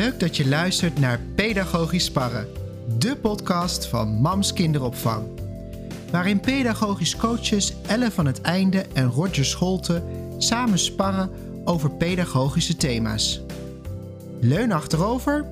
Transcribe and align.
Leuk 0.00 0.20
dat 0.20 0.36
je 0.36 0.48
luistert 0.48 0.98
naar 0.98 1.20
Pedagogisch 1.34 2.04
Sparren, 2.04 2.46
de 2.98 3.16
podcast 3.16 3.86
van 3.86 4.08
Mams 4.08 4.52
Kinderopvang. 4.52 5.40
Waarin 6.10 6.40
pedagogisch 6.40 7.16
coaches 7.16 7.74
Elle 7.86 8.10
van 8.10 8.26
het 8.26 8.40
Einde 8.40 8.84
en 8.94 9.06
Roger 9.06 9.44
Scholte 9.44 10.02
samen 10.38 10.78
sparren 10.78 11.30
over 11.64 11.90
pedagogische 11.90 12.76
thema's. 12.76 13.40
Leun 14.40 14.72
achterover 14.72 15.46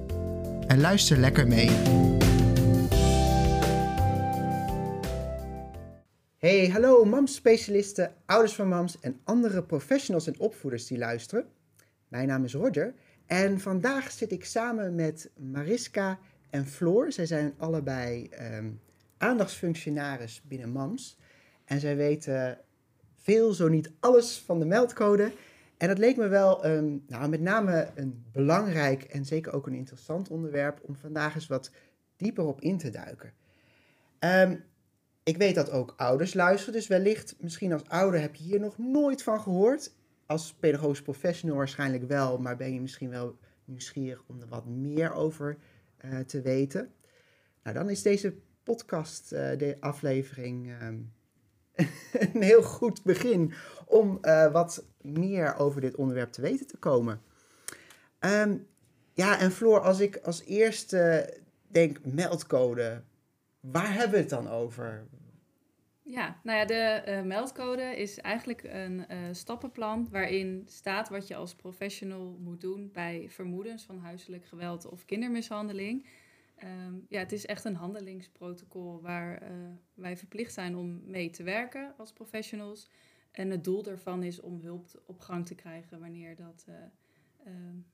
en 0.66 0.80
luister 0.80 1.16
lekker 1.18 1.46
mee. 1.46 1.70
Hey, 6.38 6.68
hallo 6.68 7.04
mams-specialisten, 7.04 8.12
ouders 8.26 8.54
van 8.54 8.68
mams 8.68 9.00
en 9.00 9.20
andere 9.24 9.62
professionals 9.62 10.26
en 10.26 10.38
opvoeders 10.38 10.86
die 10.86 10.98
luisteren. 10.98 11.44
Mijn 12.08 12.28
naam 12.28 12.44
is 12.44 12.54
Roger 12.54 12.94
en 13.28 13.60
vandaag 13.60 14.10
zit 14.10 14.32
ik 14.32 14.44
samen 14.44 14.94
met 14.94 15.30
Mariska 15.36 16.18
en 16.50 16.66
Floor. 16.66 17.12
Zij 17.12 17.26
zijn 17.26 17.54
allebei 17.58 18.28
ehm, 18.28 18.70
aandachtsfunctionaris 19.18 20.42
binnen 20.44 20.72
MAMS. 20.72 21.18
En 21.64 21.80
zij 21.80 21.96
weten 21.96 22.58
veel, 23.16 23.52
zo 23.52 23.68
niet 23.68 23.90
alles 24.00 24.38
van 24.38 24.58
de 24.58 24.64
meldcode. 24.64 25.32
En 25.76 25.88
dat 25.88 25.98
leek 25.98 26.16
me 26.16 26.28
wel 26.28 26.64
ehm, 26.64 26.96
nou, 27.06 27.28
met 27.28 27.40
name 27.40 27.90
een 27.94 28.24
belangrijk 28.32 29.02
en 29.02 29.24
zeker 29.24 29.52
ook 29.52 29.66
een 29.66 29.74
interessant 29.74 30.28
onderwerp 30.28 30.80
om 30.82 30.96
vandaag 30.96 31.34
eens 31.34 31.46
wat 31.46 31.70
dieper 32.16 32.44
op 32.44 32.60
in 32.60 32.78
te 32.78 32.90
duiken. 32.90 33.32
Ehm, 34.18 34.56
ik 35.22 35.36
weet 35.36 35.54
dat 35.54 35.70
ook 35.70 35.94
ouders 35.96 36.34
luisteren, 36.34 36.74
dus 36.74 36.86
wellicht, 36.86 37.34
misschien 37.40 37.72
als 37.72 37.88
ouder 37.88 38.20
heb 38.20 38.34
je 38.34 38.44
hier 38.44 38.60
nog 38.60 38.78
nooit 38.78 39.22
van 39.22 39.40
gehoord 39.40 39.92
als 40.28 40.54
pedagogisch 40.54 41.02
professional 41.02 41.56
waarschijnlijk 41.56 42.08
wel, 42.08 42.38
maar 42.38 42.56
ben 42.56 42.72
je 42.72 42.80
misschien 42.80 43.10
wel 43.10 43.38
nieuwsgierig 43.64 44.22
om 44.26 44.40
er 44.40 44.48
wat 44.48 44.66
meer 44.66 45.12
over 45.12 45.58
uh, 46.04 46.18
te 46.18 46.40
weten. 46.40 46.92
Nou, 47.62 47.76
dan 47.76 47.90
is 47.90 48.02
deze 48.02 48.34
podcast, 48.62 49.32
uh, 49.32 49.38
de 49.58 49.76
aflevering, 49.80 50.82
um, 50.82 51.12
een 52.34 52.42
heel 52.42 52.62
goed 52.62 53.02
begin 53.02 53.52
om 53.86 54.18
uh, 54.22 54.52
wat 54.52 54.84
meer 55.00 55.56
over 55.56 55.80
dit 55.80 55.96
onderwerp 55.96 56.32
te 56.32 56.40
weten 56.40 56.66
te 56.66 56.76
komen. 56.76 57.20
Um, 58.20 58.66
ja, 59.12 59.38
en 59.38 59.50
Floor, 59.50 59.80
als 59.80 60.00
ik 60.00 60.16
als 60.16 60.44
eerste 60.44 61.34
denk 61.68 62.04
meldcode, 62.04 63.02
waar 63.60 63.92
hebben 63.92 64.10
we 64.10 64.18
het 64.18 64.28
dan 64.28 64.48
over? 64.48 65.06
Ja, 66.10 66.40
nou 66.42 66.58
ja, 66.58 66.64
de 66.64 67.02
uh, 67.08 67.22
meldcode 67.22 67.96
is 67.96 68.18
eigenlijk 68.18 68.62
een 68.62 69.04
uh, 69.10 69.28
stappenplan 69.32 70.08
waarin 70.10 70.62
staat 70.66 71.08
wat 71.08 71.26
je 71.26 71.34
als 71.36 71.54
professional 71.54 72.38
moet 72.40 72.60
doen 72.60 72.90
bij 72.92 73.30
vermoedens 73.30 73.84
van 73.84 73.98
huiselijk 73.98 74.44
geweld 74.46 74.86
of 74.86 75.04
kindermishandeling. 75.04 76.06
Um, 76.64 77.06
ja, 77.08 77.18
het 77.18 77.32
is 77.32 77.46
echt 77.46 77.64
een 77.64 77.74
handelingsprotocol 77.74 79.00
waar 79.00 79.42
uh, 79.42 79.48
wij 79.94 80.16
verplicht 80.16 80.52
zijn 80.52 80.76
om 80.76 81.00
mee 81.04 81.30
te 81.30 81.42
werken 81.42 81.94
als 81.96 82.12
professionals. 82.12 82.90
En 83.30 83.50
het 83.50 83.64
doel 83.64 83.82
daarvan 83.82 84.22
is 84.22 84.40
om 84.40 84.60
hulp 84.60 85.02
op 85.06 85.20
gang 85.20 85.46
te 85.46 85.54
krijgen 85.54 86.00
wanneer 86.00 86.36
dat 86.36 86.66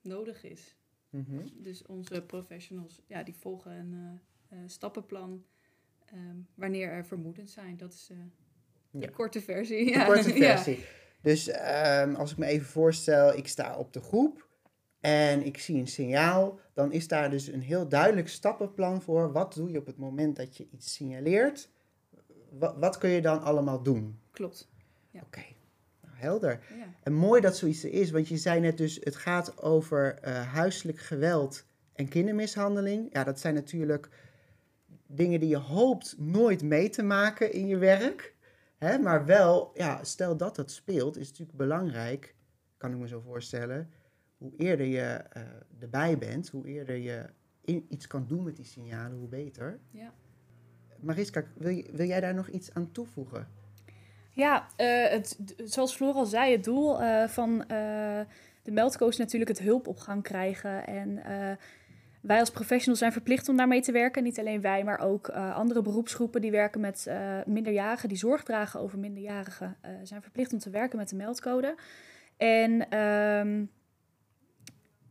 nodig 0.03 0.45
is. 0.45 0.77
Mm 1.11 1.25
-hmm. 1.29 1.45
Dus 1.55 1.87
onze 1.87 2.23
professionals, 2.23 3.01
ja, 3.07 3.23
die 3.23 3.35
volgen 3.35 3.73
een 4.49 4.71
stappenplan 4.71 5.45
um, 6.15 6.47
wanneer 6.55 6.89
er 6.91 7.05
vermoedens 7.05 7.53
zijn. 7.53 7.77
Dat 7.77 7.93
is 7.93 8.09
uh, 8.13 8.19
de 8.91 8.99
ja. 8.99 9.09
korte 9.09 9.41
versie. 9.41 9.89
Ja. 9.91 9.99
De 9.99 10.13
korte 10.13 10.33
versie. 10.33 10.79
ja. 10.79 10.85
Dus 11.21 11.49
um, 11.49 12.15
als 12.15 12.31
ik 12.31 12.37
me 12.37 12.47
even 12.47 12.67
voorstel, 12.67 13.37
ik 13.37 13.49
sta 13.49 13.77
op 13.77 13.93
de 13.93 14.01
groep 14.01 14.49
en 15.01 15.45
ik 15.45 15.59
zie 15.59 15.77
een 15.79 15.87
signaal, 15.87 16.61
dan 16.75 16.93
is 16.93 17.09
daar 17.09 17.31
dus 17.31 17.47
een 17.47 17.61
heel 17.61 17.89
duidelijk 17.89 18.29
stappenplan 18.29 19.03
voor. 19.03 19.33
Wat 19.33 19.55
doe 19.55 19.71
je 19.71 19.79
op 19.79 19.87
het 19.87 19.97
moment 19.97 20.37
dat 20.37 20.57
je 20.57 20.69
iets 20.71 20.95
signaleert? 20.95 21.71
Wat, 22.51 22.77
wat 22.79 22.99
kun 22.99 23.11
je 23.11 23.21
dan 23.21 23.43
allemaal 23.43 23.83
doen? 23.83 24.19
Klopt. 24.31 24.69
Ja. 25.11 25.21
Oké. 25.21 25.39
Okay. 25.39 25.57
Nou, 26.01 26.15
helder. 26.17 26.61
En 27.03 27.13
mooi 27.13 27.41
dat 27.41 27.57
zoiets 27.57 27.85
er 27.85 27.93
is, 27.93 28.11
want 28.11 28.29
je 28.29 28.37
zei 28.37 28.61
net 28.61 28.79
dus, 28.79 28.99
het 29.03 29.17
gaat 29.17 29.63
over 29.63 30.19
uh, 30.25 30.53
huiselijk 30.53 30.99
geweld 30.99 31.65
en 31.93 32.09
kindermishandeling. 32.09 33.09
Ja, 33.13 33.25
dat 33.25 33.41
zijn 33.41 33.55
natuurlijk 33.55 34.09
dingen 35.07 35.41
die 35.41 35.49
je 35.49 35.57
hoopt 35.57 36.15
nooit 36.19 36.63
mee 36.63 36.89
te 36.89 37.03
maken 37.03 37.53
in 37.53 37.67
je 37.67 37.77
werk. 37.77 38.35
Hè? 38.79 38.99
Maar 38.99 39.25
wel, 39.27 39.71
ja, 39.75 40.05
stel 40.05 40.37
dat 40.37 40.57
dat 40.57 40.71
speelt, 40.71 41.17
is 41.17 41.29
natuurlijk 41.29 41.59
belangrijk, 41.59 42.35
kan 42.77 42.93
ik 42.93 42.99
me 42.99 43.09
zo 43.09 43.21
voorstellen. 43.21 43.91
Hoe 44.39 44.53
eerder 44.57 44.87
je 44.87 45.25
uh, 45.37 45.43
erbij 45.81 46.19
bent, 46.19 46.49
hoe 46.49 46.67
eerder 46.67 46.97
je 46.97 47.27
in, 47.61 47.87
iets 47.89 48.07
kan 48.07 48.27
doen 48.27 48.45
met 48.45 48.57
die 48.57 48.65
signalen, 48.65 49.19
hoe 49.19 49.29
beter. 49.29 49.79
Ja. 49.91 50.13
Mariska, 51.01 51.45
wil, 51.55 51.83
wil 51.93 52.07
jij 52.07 52.21
daar 52.21 52.35
nog 52.35 52.49
iets 52.49 52.75
aan 52.75 52.93
toevoegen? 52.93 53.49
Ja, 54.31 54.67
uh, 54.77 55.09
het, 55.09 55.39
zoals 55.57 55.95
Floor 55.95 56.15
al 56.15 56.27
zei, 56.27 56.53
het 56.53 56.65
doel 56.65 57.03
uh, 57.03 57.29
van 57.29 57.59
de 58.63 58.71
meldcoach 58.71 59.09
is 59.09 59.17
natuurlijk 59.17 59.51
het 59.51 59.61
hulp 59.61 59.87
op 59.87 59.99
gang 59.99 60.23
krijgen 60.23 60.87
en 60.87 61.23
wij 62.27 62.41
als 62.41 62.51
professionals 62.51 62.99
zijn 62.99 63.13
verplicht 63.13 63.49
om 63.49 63.57
daarmee 63.57 63.81
te 63.81 63.93
werken. 63.93 64.23
Niet 64.23 64.39
alleen 64.39 64.61
wij, 64.61 64.85
maar 64.85 65.01
ook 65.01 65.29
uh, 65.29 65.57
andere 65.57 65.83
beroepsgroepen 65.83 66.41
die 66.41 66.51
werken 66.51 66.81
met 66.81 67.05
uh, 67.09 67.39
minderjarigen, 67.47 68.09
die 68.09 68.19
zorg 68.19 68.43
dragen 68.43 68.81
over 68.81 68.99
minderjarigen, 68.99 69.77
uh, 69.85 69.91
zijn 70.03 70.23
verplicht 70.23 70.53
om 70.53 70.59
te 70.59 70.71
werken 70.71 70.99
met 70.99 71.09
de 71.09 71.17
meldcode. 71.17 71.75
En 72.37 72.99
um, 72.99 73.71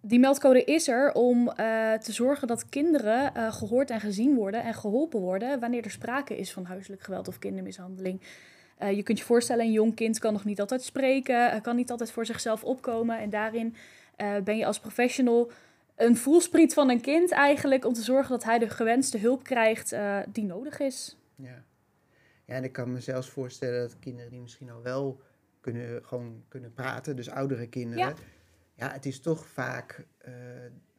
die 0.02 0.20
meldcode 0.20 0.64
is 0.64 0.88
er 0.88 1.12
om 1.14 1.54
te 2.00 2.12
zorgen 2.12 2.48
dat 2.48 2.70
kinderen 2.70 3.54
gehoord 3.54 3.90
en 3.90 4.00
gezien 4.00 4.36
worden 4.36 4.64
en 4.64 4.74
geholpen 4.74 5.20
worden 5.20 5.60
wanneer 5.60 5.84
er 5.84 5.92
sprake 5.92 6.38
is 6.38 6.54
van 6.54 6.66
huiselijk 6.66 7.02
geweld 7.02 7.28
of 7.28 7.40
kindermishandeling. 7.40 8.22
je 8.96 9.04
kunt 9.04 9.18
je 9.20 9.26
voorstellen, 9.26 9.66
een 9.66 9.72
jong 9.72 9.96
kind 9.96 10.20
kan 10.20 10.34
nog 10.34 10.46
niet 10.46 10.60
altijd 10.60 10.84
spreken, 10.84 11.62
kan 11.62 11.76
niet 11.76 11.92
altijd 11.92 12.12
voor 12.12 12.26
zichzelf 12.26 12.64
opkomen. 12.64 13.20
En 13.20 13.30
daarin 13.30 13.76
ben 14.44 14.58
je 14.58 14.66
als 14.66 14.80
professional 14.80 15.52
een 15.96 16.18
voelspriet 16.18 16.74
van 16.74 16.90
een 16.90 17.02
kind 17.02 17.32
eigenlijk 17.32 17.86
om 17.86 17.94
te 17.94 18.02
zorgen 18.02 18.30
dat 18.30 18.44
hij 18.44 18.60
de 18.60 18.70
gewenste 18.70 19.18
hulp 19.18 19.44
krijgt 19.44 19.94
uh, 19.94 20.20
die 20.30 20.44
nodig 20.44 20.80
is. 20.80 21.18
Ja. 21.36 21.64
ja, 22.46 22.56
en 22.56 22.64
ik 22.64 22.72
kan 22.72 22.92
me 22.92 23.00
zelfs 23.00 23.30
voorstellen 23.30 23.82
dat 23.82 24.00
kinderen 24.00 24.32
die 24.32 24.42
misschien 24.42 24.70
al 24.70 24.82
wel 24.82 25.22
kunnen, 25.60 26.06
gewoon 26.06 26.44
kunnen 26.48 26.74
praten, 26.74 27.16
dus 27.16 27.30
oudere 27.30 27.68
kinderen, 27.68 28.08
ja, 28.08 28.14
ja 28.74 28.92
het 28.92 29.06
is 29.06 29.20
toch 29.20 29.48
vaak 29.48 30.06
uh, 30.28 30.34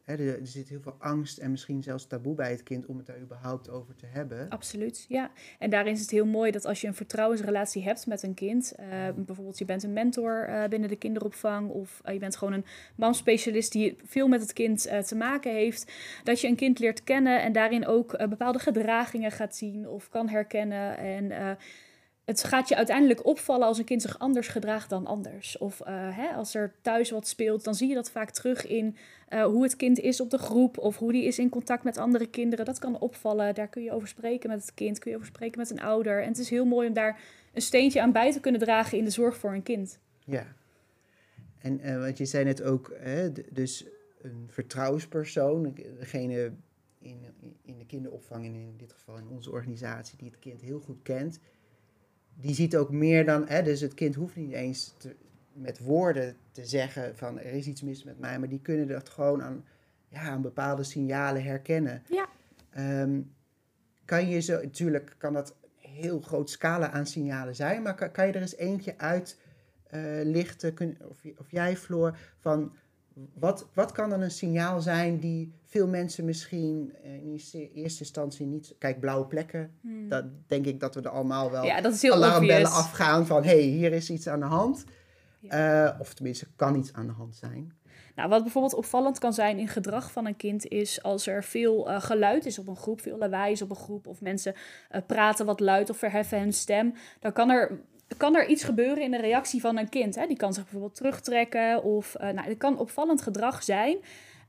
er, 0.05 0.39
zit 0.43 0.69
heel 0.69 0.81
veel 0.81 0.95
angst 0.99 1.37
en 1.37 1.51
misschien 1.51 1.83
zelfs 1.83 2.07
taboe 2.07 2.35
bij 2.35 2.51
het 2.51 2.63
kind 2.63 2.85
om 2.85 2.97
het 2.97 3.05
daar 3.05 3.19
überhaupt 3.19 3.69
over 3.69 3.95
te 3.95 4.05
hebben. 4.05 4.49
Absoluut, 4.49 5.05
ja. 5.09 5.31
En 5.59 5.69
daarin 5.69 5.93
is 5.93 6.01
het 6.01 6.09
heel 6.09 6.25
mooi 6.25 6.51
dat 6.51 6.65
als 6.65 6.81
je 6.81 6.87
een 6.87 6.93
vertrouwensrelatie 6.93 7.83
hebt 7.83 8.07
met 8.07 8.23
een 8.23 8.33
kind, 8.33 8.73
uh, 8.79 8.85
bijvoorbeeld 9.15 9.57
je 9.57 9.65
bent 9.65 9.83
een 9.83 9.93
mentor 9.93 10.49
uh, 10.49 10.63
binnen 10.65 10.89
de 10.89 10.95
kinderopvang 10.95 11.69
of 11.69 12.01
uh, 12.05 12.13
je 12.13 12.19
bent 12.19 12.35
gewoon 12.35 12.53
een 12.53 12.65
mamspecialist 12.95 13.71
die 13.71 13.95
veel 14.05 14.27
met 14.27 14.41
het 14.41 14.53
kind 14.53 14.81
te 14.81 15.15
maken 15.15 15.51
heeft, 15.51 15.91
dat 16.23 16.41
je 16.41 16.47
een 16.47 16.55
kind 16.55 16.79
leert 16.79 17.03
kennen 17.03 17.41
en 17.41 17.51
daarin 17.51 17.87
ook 17.87 18.27
bepaalde 18.29 18.59
gedragingen 18.59 19.31
gaat 19.31 19.55
zien 19.55 19.87
of 19.87 20.09
kan 20.09 20.29
herkennen 20.29 20.97
en 20.97 21.57
het 22.25 22.43
gaat 22.43 22.69
je 22.69 22.75
uiteindelijk 22.75 23.25
opvallen 23.25 23.67
als 23.67 23.77
een 23.77 23.85
kind 23.85 24.01
zich 24.01 24.19
anders 24.19 24.47
gedraagt 24.47 24.89
dan 24.89 25.05
anders. 25.05 25.57
Of 25.57 25.79
uh, 25.79 25.87
hè, 26.17 26.27
als 26.27 26.55
er 26.55 26.73
thuis 26.81 27.09
wat 27.09 27.27
speelt, 27.27 27.63
dan 27.63 27.75
zie 27.75 27.87
je 27.87 27.93
dat 27.95 28.11
vaak 28.11 28.29
terug 28.29 28.67
in 28.67 28.95
uh, 29.29 29.43
hoe 29.43 29.63
het 29.63 29.75
kind 29.75 29.99
is 29.99 30.21
op 30.21 30.29
de 30.29 30.37
groep 30.37 30.77
of 30.77 30.97
hoe 30.97 31.11
die 31.11 31.25
is 31.25 31.39
in 31.39 31.49
contact 31.49 31.83
met 31.83 31.97
andere 31.97 32.27
kinderen. 32.27 32.65
Dat 32.65 32.79
kan 32.79 32.99
opvallen. 32.99 33.55
Daar 33.55 33.67
kun 33.67 33.83
je 33.83 33.91
over 33.91 34.07
spreken 34.07 34.49
met 34.49 34.61
het 34.61 34.73
kind, 34.73 34.99
kun 34.99 35.11
je 35.11 35.17
over 35.17 35.29
spreken 35.29 35.59
met 35.59 35.69
een 35.69 35.81
ouder. 35.81 36.21
En 36.21 36.27
het 36.27 36.37
is 36.37 36.49
heel 36.49 36.65
mooi 36.65 36.87
om 36.87 36.93
daar 36.93 37.19
een 37.53 37.61
steentje 37.61 38.01
aan 38.01 38.11
bij 38.11 38.31
te 38.31 38.39
kunnen 38.39 38.61
dragen 38.61 38.97
in 38.97 39.03
de 39.03 39.09
zorg 39.09 39.37
voor 39.37 39.53
een 39.53 39.63
kind. 39.63 39.99
Ja. 40.25 40.45
En 41.57 41.79
uh, 41.85 41.99
wat 41.99 42.17
je 42.17 42.25
zei 42.25 42.43
net 42.43 42.63
ook, 42.63 42.95
hè, 42.97 43.31
dus 43.31 43.85
een 44.21 44.47
vertrouwenspersoon, 44.49 45.73
degene 45.99 46.51
in, 46.99 47.25
in 47.61 47.77
de 47.77 47.85
kinderopvang 47.85 48.45
en 48.45 48.53
in 48.53 48.73
dit 48.77 48.93
geval 48.93 49.17
in 49.17 49.27
onze 49.27 49.51
organisatie 49.51 50.17
die 50.17 50.29
het 50.29 50.39
kind 50.39 50.61
heel 50.61 50.79
goed 50.79 51.01
kent 51.01 51.39
die 52.35 52.53
ziet 52.53 52.75
ook 52.75 52.91
meer 52.91 53.25
dan, 53.25 53.47
hè, 53.47 53.63
dus 53.63 53.81
het 53.81 53.93
kind 53.93 54.15
hoeft 54.15 54.35
niet 54.35 54.51
eens 54.51 54.93
te, 54.97 55.15
met 55.53 55.79
woorden 55.79 56.35
te 56.51 56.65
zeggen 56.65 57.17
van 57.17 57.39
er 57.39 57.53
is 57.53 57.67
iets 57.67 57.81
mis 57.81 58.03
met 58.03 58.19
mij, 58.19 58.39
maar 58.39 58.49
die 58.49 58.61
kunnen 58.61 58.87
dat 58.87 59.09
gewoon 59.09 59.43
aan, 59.43 59.65
ja, 60.07 60.21
aan 60.21 60.41
bepaalde 60.41 60.83
signalen 60.83 61.43
herkennen. 61.43 62.03
Ja. 62.09 62.27
Um, 63.01 63.33
kan 64.05 64.29
je 64.29 64.39
zo, 64.39 64.61
natuurlijk 64.61 65.15
kan 65.17 65.33
dat 65.33 65.55
heel 65.77 66.19
groot 66.19 66.49
scala 66.49 66.91
aan 66.91 67.05
signalen 67.05 67.55
zijn, 67.55 67.81
maar 67.81 67.95
kan, 67.95 68.11
kan 68.11 68.27
je 68.27 68.33
er 68.33 68.41
eens 68.41 68.55
eentje 68.55 68.97
uit 68.97 69.37
uh, 69.93 70.01
lichten, 70.23 70.73
kun, 70.73 70.97
of, 71.09 71.17
of 71.37 71.51
jij 71.51 71.77
Floor, 71.77 72.17
van 72.39 72.75
wat, 73.33 73.67
wat 73.73 73.91
kan 73.91 74.09
dan 74.09 74.21
een 74.21 74.31
signaal 74.31 74.81
zijn 74.81 75.19
die 75.19 75.53
veel 75.65 75.87
mensen 75.87 76.25
misschien 76.25 76.95
in 77.01 77.39
eerste, 77.73 77.99
instantie 77.99 78.45
niet... 78.45 78.75
Kijk, 78.79 78.99
blauwe 78.99 79.25
plekken, 79.25 79.71
hmm. 79.81 80.09
dat 80.09 80.25
denk 80.47 80.65
ik 80.65 80.79
dat 80.79 80.95
we 80.95 81.01
er 81.01 81.09
allemaal 81.09 81.51
wel 81.51 81.63
ja, 81.63 81.81
dat 81.81 81.93
is 81.93 82.01
heel 82.01 82.13
alarmbellen 82.13 82.71
afgaan 82.71 83.25
van... 83.25 83.43
hé, 83.43 83.49
hey, 83.49 83.61
hier 83.61 83.93
is 83.93 84.09
iets 84.09 84.27
aan 84.27 84.39
de 84.39 84.45
hand. 84.45 84.83
Uh, 85.41 85.89
of 85.99 86.13
tenminste, 86.13 86.47
kan 86.55 86.75
iets 86.75 86.93
aan 86.93 87.07
de 87.07 87.13
hand 87.13 87.35
zijn. 87.35 87.73
Nou, 88.15 88.29
wat 88.29 88.41
bijvoorbeeld 88.41 88.73
opvallend 88.73 89.19
kan 89.19 89.33
zijn 89.33 89.57
in 89.57 89.67
gedrag 89.67 90.11
van 90.11 90.25
een 90.25 90.35
kind 90.35 90.67
is 90.67 91.03
als 91.03 91.27
er 91.27 91.43
veel 91.43 91.89
uh, 91.89 92.01
geluid 92.01 92.45
is 92.45 92.59
op 92.59 92.67
een 92.67 92.75
groep, 92.75 93.01
veel 93.01 93.17
lawaai 93.17 93.51
is 93.51 93.61
op 93.61 93.69
een 93.69 93.75
groep, 93.75 94.07
of 94.07 94.21
mensen 94.21 94.53
uh, 94.55 95.01
praten 95.07 95.45
wat 95.45 95.59
luid 95.59 95.89
of 95.89 95.97
verheffen 95.97 96.39
hun 96.39 96.53
stem, 96.53 96.93
dan 97.19 97.33
kan 97.33 97.49
er, 97.49 97.79
kan 98.17 98.35
er 98.35 98.47
iets 98.47 98.63
gebeuren 98.63 99.03
in 99.03 99.11
de 99.11 99.21
reactie 99.21 99.61
van 99.61 99.77
een 99.77 99.89
kind. 99.89 100.15
Hè? 100.15 100.27
Die 100.27 100.37
kan 100.37 100.53
zich 100.53 100.63
bijvoorbeeld 100.63 100.95
terugtrekken 100.95 101.83
of 101.83 102.15
uh, 102.15 102.29
nou, 102.29 102.47
het 102.47 102.57
kan 102.57 102.77
opvallend 102.77 103.21
gedrag 103.21 103.63
zijn. 103.63 103.97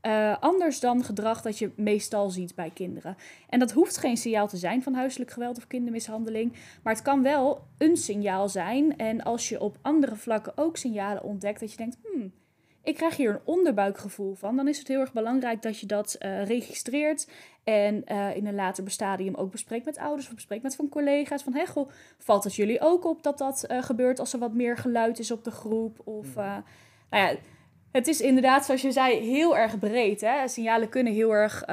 Uh, 0.03 0.37
anders 0.41 0.81
dan 0.81 1.05
gedrag 1.05 1.43
dat 1.43 1.59
je 1.59 1.71
meestal 1.77 2.31
ziet 2.31 2.55
bij 2.55 2.71
kinderen. 2.75 3.17
En 3.49 3.59
dat 3.59 3.73
hoeft 3.73 3.97
geen 3.97 4.17
signaal 4.17 4.49
te 4.49 4.57
zijn 4.57 4.83
van 4.83 4.95
huiselijk 4.95 5.31
geweld 5.31 5.57
of 5.57 5.67
kindermishandeling, 5.67 6.53
maar 6.83 6.93
het 6.93 7.03
kan 7.03 7.23
wel 7.23 7.67
een 7.79 7.97
signaal 7.97 8.49
zijn. 8.49 8.97
En 8.97 9.23
als 9.23 9.49
je 9.49 9.61
op 9.61 9.79
andere 9.83 10.17
vlakken 10.17 10.53
ook 10.57 10.77
signalen 10.77 11.23
ontdekt 11.23 11.61
dat 11.61 11.71
je 11.71 11.77
denkt, 11.77 11.97
hmm, 12.03 12.33
ik 12.87 12.95
krijg 12.95 13.17
hier 13.17 13.31
een 13.31 13.41
onderbuikgevoel 13.45 14.35
van, 14.35 14.57
dan 14.57 14.69
is 14.69 14.79
het 14.79 14.89
heel 14.89 15.01
erg 15.01 15.13
belangrijk 15.13 15.63
dat 15.63 15.81
je 15.81 15.87
dat 15.87 16.17
uh, 16.19 16.45
registreert 16.45 17.29
en 17.65 18.05
uh, 18.13 18.37
in 18.37 18.47
een 18.47 18.55
later 18.55 18.85
bestadium 18.85 19.35
ook 19.35 19.51
bespreekt 19.51 19.85
met 19.85 19.99
ouders 19.99 20.29
of 20.29 20.35
bespreekt 20.35 20.63
met 20.63 20.77
van 20.77 20.89
collega's. 20.89 21.43
Van, 21.43 21.53
hey, 21.53 21.67
goh, 21.67 21.91
valt 22.19 22.45
het 22.45 22.55
jullie 22.55 22.81
ook 22.81 23.05
op 23.05 23.23
dat 23.23 23.39
dat 23.39 23.65
uh, 23.71 23.83
gebeurt 23.83 24.19
als 24.19 24.33
er 24.33 24.39
wat 24.39 24.53
meer 24.53 24.77
geluid 24.77 25.19
is 25.19 25.31
op 25.31 25.45
de 25.45 25.51
groep? 25.51 26.01
Of, 26.05 26.35
nou 26.35 26.63
ja, 27.11 27.35
het 27.93 28.07
is 28.07 28.21
inderdaad, 28.21 28.65
zoals 28.65 28.83
je 28.83 28.93
zei, 28.93 29.19
heel 29.19 29.57
erg 29.57 29.79
breed. 29.79 30.21
Hè? 30.21 30.49
Signalen 30.49 30.89
kunnen 30.89 31.13
heel 31.13 31.35
erg 31.35 31.65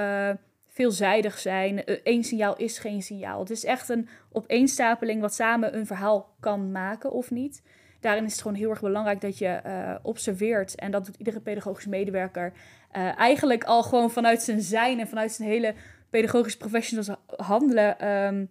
veelzijdig 0.67 1.39
zijn. 1.39 1.81
Eén 2.03 2.23
signaal 2.23 2.55
is 2.57 2.77
geen 2.77 3.01
signaal. 3.01 3.39
Het 3.39 3.49
is 3.49 3.65
echt 3.65 3.89
een 3.89 4.07
opeenstapeling 4.31 5.21
wat 5.21 5.33
samen 5.33 5.77
een 5.77 5.85
verhaal 5.85 6.35
kan 6.39 6.71
maken 6.71 7.11
of 7.11 7.31
niet 7.31 7.61
daarin 8.03 8.25
is 8.25 8.31
het 8.31 8.41
gewoon 8.41 8.57
heel 8.57 8.69
erg 8.69 8.81
belangrijk 8.81 9.21
dat 9.21 9.37
je 9.37 9.61
uh, 9.65 9.95
observeert. 10.01 10.75
En 10.75 10.91
dat 10.91 11.05
doet 11.05 11.15
iedere 11.15 11.39
pedagogisch 11.39 11.85
medewerker 11.85 12.53
uh, 12.95 13.17
eigenlijk 13.17 13.63
al 13.63 13.83
gewoon 13.83 14.11
vanuit 14.11 14.41
zijn 14.41 14.61
zijn 14.61 14.99
en 14.99 15.07
vanuit 15.07 15.31
zijn 15.31 15.49
hele 15.49 15.73
pedagogisch 16.09 16.57
professionals 16.57 17.09
handelen. 17.35 18.07
Um, 18.07 18.49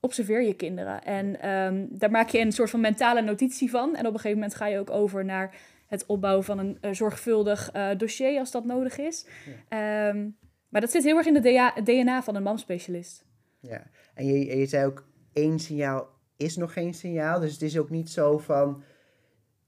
observeer 0.00 0.42
je 0.42 0.54
kinderen. 0.54 1.02
En 1.02 1.50
um, 1.50 1.88
daar 1.90 2.10
maak 2.10 2.28
je 2.28 2.38
een 2.38 2.52
soort 2.52 2.70
van 2.70 2.80
mentale 2.80 3.22
notitie 3.22 3.70
van. 3.70 3.96
En 3.96 4.06
op 4.06 4.12
een 4.12 4.20
gegeven 4.20 4.38
moment 4.38 4.54
ga 4.54 4.66
je 4.66 4.78
ook 4.78 4.90
over 4.90 5.24
naar 5.24 5.54
het 5.86 6.06
opbouwen 6.06 6.44
van 6.44 6.58
een 6.58 6.78
uh, 6.80 6.92
zorgvuldig 6.92 7.70
dossier 7.96 8.38
als 8.38 8.50
dat 8.50 8.64
nodig 8.64 8.98
is. 8.98 9.26
Ja. 9.70 10.08
Um, 10.08 10.36
maar 10.68 10.80
dat 10.80 10.90
zit 10.90 11.04
heel 11.04 11.16
erg 11.16 11.26
in 11.26 11.34
de 11.34 11.82
DNA 11.84 12.22
van 12.22 12.34
een 12.34 12.42
mamspecialist. 12.42 13.24
Ja, 13.60 13.82
en 14.14 14.26
je, 14.26 14.50
en 14.50 14.58
je 14.58 14.66
zei 14.66 14.86
ook 14.86 15.04
één 15.32 15.58
signaal 15.58 16.08
is 16.36 16.56
nog 16.56 16.72
geen 16.72 16.94
signaal. 16.94 17.40
Dus 17.40 17.52
het 17.52 17.62
is 17.62 17.78
ook 17.78 17.90
niet 17.90 18.10
zo 18.10 18.38
van. 18.38 18.82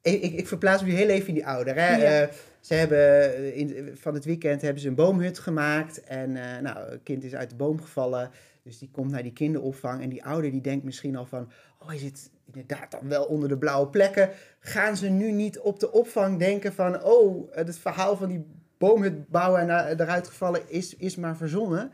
Ik, 0.02 0.22
ik, 0.22 0.32
ik 0.32 0.48
verplaats 0.48 0.82
me 0.82 0.90
heel 0.90 1.08
even 1.08 1.28
in 1.28 1.34
die 1.34 1.46
ouder. 1.46 1.74
Hè? 1.74 1.96
Ja. 1.96 2.22
Uh, 2.22 2.28
ze 2.60 2.74
hebben 2.74 3.54
in, 3.54 3.96
van 3.96 4.14
het 4.14 4.24
weekend 4.24 4.62
hebben 4.62 4.82
ze 4.82 4.88
een 4.88 4.94
boomhut 4.94 5.38
gemaakt. 5.38 6.04
En 6.04 6.30
uh, 6.30 6.58
nou, 6.58 6.90
een 6.90 7.02
kind 7.02 7.24
is 7.24 7.34
uit 7.34 7.50
de 7.50 7.56
boom 7.56 7.80
gevallen. 7.80 8.30
Dus 8.62 8.78
die 8.78 8.90
komt 8.92 9.10
naar 9.10 9.22
die 9.22 9.32
kinderopvang. 9.32 10.02
En 10.02 10.08
die 10.08 10.24
ouder 10.24 10.50
die 10.50 10.60
denkt 10.60 10.84
misschien 10.84 11.16
al 11.16 11.26
van. 11.26 11.50
Oh, 11.78 11.88
hij 11.88 11.98
zit 11.98 12.30
inderdaad 12.46 12.90
dan 12.90 13.08
wel 13.08 13.24
onder 13.24 13.48
de 13.48 13.58
blauwe 13.58 13.88
plekken. 13.88 14.30
Gaan 14.60 14.96
ze 14.96 15.08
nu 15.08 15.32
niet 15.32 15.58
op 15.58 15.80
de 15.80 15.92
opvang 15.92 16.38
denken 16.38 16.72
van. 16.72 17.04
Oh, 17.04 17.52
het 17.54 17.78
verhaal 17.78 18.16
van 18.16 18.28
die 18.28 18.46
boomhut 18.78 19.28
bouwen 19.28 19.60
en 19.60 20.00
eruit 20.00 20.26
gevallen 20.26 20.70
is, 20.70 20.96
is 20.96 21.16
maar 21.16 21.36
verzonnen. 21.36 21.92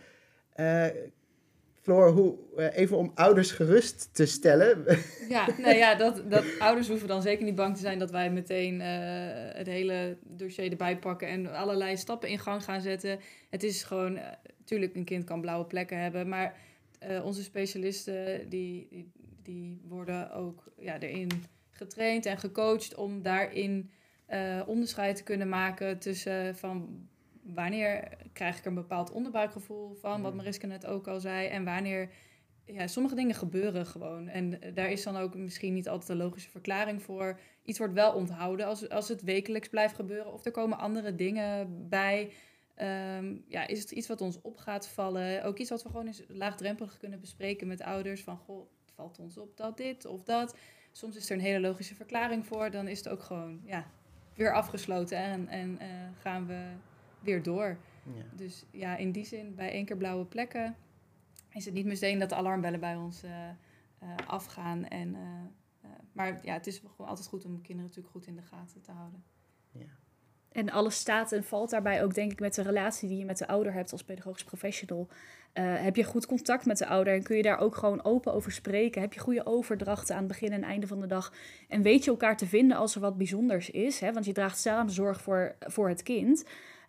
Uh, 0.56 0.84
Floor, 1.84 2.10
hoe, 2.10 2.36
uh, 2.56 2.76
even 2.76 2.96
om 2.96 3.12
ouders 3.14 3.50
gerust 3.50 4.08
te 4.12 4.26
stellen. 4.26 4.84
Ja, 5.28 5.48
nou 5.62 5.76
ja, 5.76 5.94
dat, 5.94 6.30
dat 6.30 6.44
ouders 6.58 6.88
hoeven 6.88 7.08
dan 7.08 7.22
zeker 7.22 7.44
niet 7.44 7.54
bang 7.54 7.74
te 7.74 7.80
zijn 7.80 7.98
dat 7.98 8.10
wij 8.10 8.30
meteen 8.30 8.74
uh, 8.74 8.86
het 9.56 9.66
hele 9.66 10.16
dossier 10.22 10.70
erbij 10.70 10.98
pakken 10.98 11.28
en 11.28 11.52
allerlei 11.52 11.96
stappen 11.96 12.28
in 12.28 12.38
gang 12.38 12.64
gaan 12.64 12.80
zetten. 12.80 13.18
Het 13.50 13.62
is 13.62 13.82
gewoon, 13.82 14.18
natuurlijk, 14.58 14.92
uh, 14.92 14.98
een 14.98 15.04
kind 15.04 15.24
kan 15.24 15.40
blauwe 15.40 15.64
plekken 15.64 15.98
hebben, 15.98 16.28
maar 16.28 16.56
onze 17.22 17.42
specialisten 17.42 18.48
die, 18.48 18.86
die, 18.90 19.12
die, 19.42 19.80
worden 19.88 20.32
ook 20.32 20.64
ja, 20.78 20.98
erin 20.98 21.30
getraind 21.70 22.26
en 22.26 22.38
gecoacht 22.38 22.94
om 22.94 23.22
daarin 23.22 23.90
onderscheid 24.66 25.16
te 25.16 25.22
kunnen 25.22 25.48
maken 25.48 25.98
tussen 25.98 26.56
van 26.56 27.08
wanneer 27.44 28.08
krijg 28.32 28.58
ik 28.58 28.64
een 28.64 28.74
bepaald 28.74 29.10
onderbuikgevoel 29.10 29.94
van, 29.94 30.22
wat 30.22 30.30
mm. 30.30 30.36
Mariska 30.36 30.66
net 30.66 30.86
ook 30.86 31.08
al 31.08 31.20
zei, 31.20 31.48
en 31.48 31.64
wanneer 31.64 32.10
ja, 32.64 32.86
sommige 32.86 33.14
dingen 33.14 33.34
gebeuren 33.34 33.86
gewoon. 33.86 34.28
En 34.28 34.60
eh, 34.60 34.74
daar 34.74 34.90
is 34.90 35.02
dan 35.02 35.16
ook 35.16 35.34
misschien 35.34 35.74
niet 35.74 35.88
altijd 35.88 36.10
een 36.10 36.16
logische 36.16 36.50
verklaring 36.50 37.02
voor. 37.02 37.40
Iets 37.64 37.78
wordt 37.78 37.94
wel 37.94 38.12
onthouden 38.12 38.66
als, 38.66 38.88
als 38.88 39.08
het 39.08 39.22
wekelijks 39.22 39.68
blijft 39.68 39.94
gebeuren. 39.94 40.32
Of 40.32 40.44
er 40.44 40.50
komen 40.50 40.78
andere 40.78 41.14
dingen 41.14 41.88
bij. 41.88 42.32
Um, 43.16 43.44
ja, 43.48 43.66
is 43.66 43.78
het 43.78 43.90
iets 43.90 44.08
wat 44.08 44.20
ons 44.20 44.40
op 44.40 44.56
gaat 44.56 44.88
vallen? 44.88 45.44
Ook 45.44 45.58
iets 45.58 45.70
wat 45.70 45.82
we 45.82 45.88
gewoon 45.88 46.06
eens 46.06 46.22
laagdrempelig 46.28 46.96
kunnen 46.96 47.20
bespreken 47.20 47.66
met 47.66 47.82
ouders. 47.82 48.22
Van, 48.22 48.36
goh, 48.36 48.66
het 48.84 48.92
valt 48.94 49.18
ons 49.18 49.38
op 49.38 49.56
dat 49.56 49.76
dit 49.76 50.04
of 50.04 50.22
dat. 50.22 50.56
Soms 50.92 51.16
is 51.16 51.30
er 51.30 51.36
een 51.36 51.42
hele 51.42 51.60
logische 51.68 51.94
verklaring 51.94 52.46
voor. 52.46 52.70
Dan 52.70 52.88
is 52.88 52.98
het 52.98 53.08
ook 53.08 53.22
gewoon, 53.22 53.60
ja, 53.64 53.86
weer 54.34 54.54
afgesloten. 54.54 55.18
En, 55.18 55.48
en 55.48 55.70
uh, 55.70 55.88
gaan 56.20 56.46
we 56.46 56.62
weer 57.24 57.42
door. 57.42 57.76
Ja. 58.14 58.24
Dus 58.36 58.64
ja, 58.70 58.96
in 58.96 59.12
die 59.12 59.24
zin, 59.24 59.54
bij 59.54 59.70
één 59.70 59.84
keer 59.84 59.96
blauwe 59.96 60.24
plekken 60.24 60.76
is 61.54 61.64
het 61.64 61.74
niet 61.74 61.86
meteen 61.86 62.18
dat 62.18 62.28
de 62.28 62.34
alarmbellen 62.34 62.80
bij 62.80 62.96
ons 62.96 63.24
uh, 63.24 63.30
uh, 64.02 64.08
afgaan. 64.26 64.88
En, 64.88 65.08
uh, 65.14 65.90
maar 66.12 66.40
ja, 66.42 66.52
het 66.52 66.66
is 66.66 66.78
gewoon 66.78 67.08
altijd 67.08 67.26
goed 67.26 67.44
om 67.44 67.60
kinderen 67.60 67.82
natuurlijk 67.82 68.14
goed 68.14 68.26
in 68.26 68.36
de 68.36 68.42
gaten 68.42 68.80
te 68.80 68.90
houden. 68.90 69.24
Ja. 69.70 69.86
En 70.52 70.70
alles 70.70 70.96
staat 70.96 71.32
en 71.32 71.44
valt 71.44 71.70
daarbij 71.70 72.02
ook, 72.02 72.14
denk 72.14 72.32
ik, 72.32 72.40
met 72.40 72.54
de 72.54 72.62
relatie 72.62 73.08
die 73.08 73.18
je 73.18 73.24
met 73.24 73.38
de 73.38 73.46
ouder 73.46 73.72
hebt 73.72 73.92
als 73.92 74.04
pedagogisch 74.04 74.44
professional. 74.44 75.08
heb 75.52 75.96
je 75.96 76.04
goed 76.04 76.26
contact 76.26 76.66
met 76.66 76.78
de 76.78 76.86
ouder 76.86 77.14
en 77.14 77.22
kun 77.22 77.36
je 77.36 77.42
daar 77.42 77.58
ook 77.58 77.76
gewoon 77.76 78.04
open 78.04 78.32
over 78.32 78.52
spreken? 78.52 79.00
Heb 79.00 79.12
je 79.12 79.20
goede 79.20 79.46
overdrachten 79.46 80.14
aan 80.14 80.22
het 80.22 80.30
begin 80.30 80.52
en 80.52 80.62
einde 80.62 80.86
van 80.86 81.00
de 81.00 81.06
dag? 81.06 81.32
En 81.68 81.82
weet 81.82 82.04
je 82.04 82.10
elkaar 82.10 82.36
te 82.36 82.46
vinden 82.46 82.76
als 82.76 82.94
er 82.94 83.00
wat 83.00 83.16
bijzonders 83.16 83.70
is? 83.70 84.00
Hè? 84.00 84.12
Want 84.12 84.24
je 84.24 84.32
draagt 84.32 84.58
samen 84.58 84.92
zorg 84.92 85.20
voor, 85.20 85.54
voor 85.60 85.88
het 85.88 86.02
kind. 86.02 86.44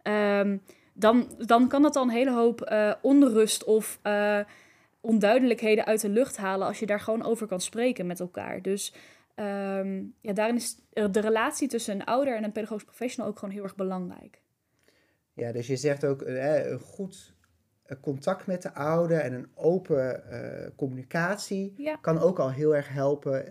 Um, 0.07 0.61
dan, 0.93 1.29
dan 1.45 1.67
kan 1.67 1.81
dat 1.81 1.93
dan 1.93 2.07
een 2.07 2.15
hele 2.15 2.33
hoop 2.33 2.69
uh, 2.71 2.93
onrust 3.01 3.63
of 3.63 3.99
uh, 4.03 4.39
onduidelijkheden 5.01 5.85
uit 5.85 6.01
de 6.01 6.09
lucht 6.09 6.37
halen 6.37 6.67
als 6.67 6.79
je 6.79 6.85
daar 6.85 6.99
gewoon 6.99 7.23
over 7.23 7.47
kan 7.47 7.61
spreken 7.61 8.07
met 8.07 8.19
elkaar. 8.19 8.61
Dus 8.61 8.93
um, 9.35 10.13
ja, 10.21 10.33
daarin 10.33 10.55
is 10.55 10.77
de 10.89 11.19
relatie 11.19 11.67
tussen 11.67 11.95
een 11.95 12.05
ouder 12.05 12.35
en 12.35 12.43
een 12.43 12.51
pedagogisch 12.51 12.83
professional 12.83 13.29
ook 13.29 13.39
gewoon 13.39 13.53
heel 13.53 13.63
erg 13.63 13.75
belangrijk. 13.75 14.41
Ja, 15.33 15.51
dus 15.51 15.67
je 15.67 15.75
zegt 15.75 16.05
ook 16.05 16.21
eh, 16.21 16.69
een 16.71 16.79
goed 16.79 17.33
contact 18.01 18.47
met 18.47 18.61
de 18.61 18.73
ouder 18.73 19.19
en 19.19 19.33
een 19.33 19.47
open 19.55 20.23
uh, 20.31 20.67
communicatie 20.75 21.73
ja. 21.77 21.95
kan 21.95 22.19
ook 22.19 22.39
al 22.39 22.51
heel 22.51 22.75
erg 22.75 22.89
helpen. 22.89 23.45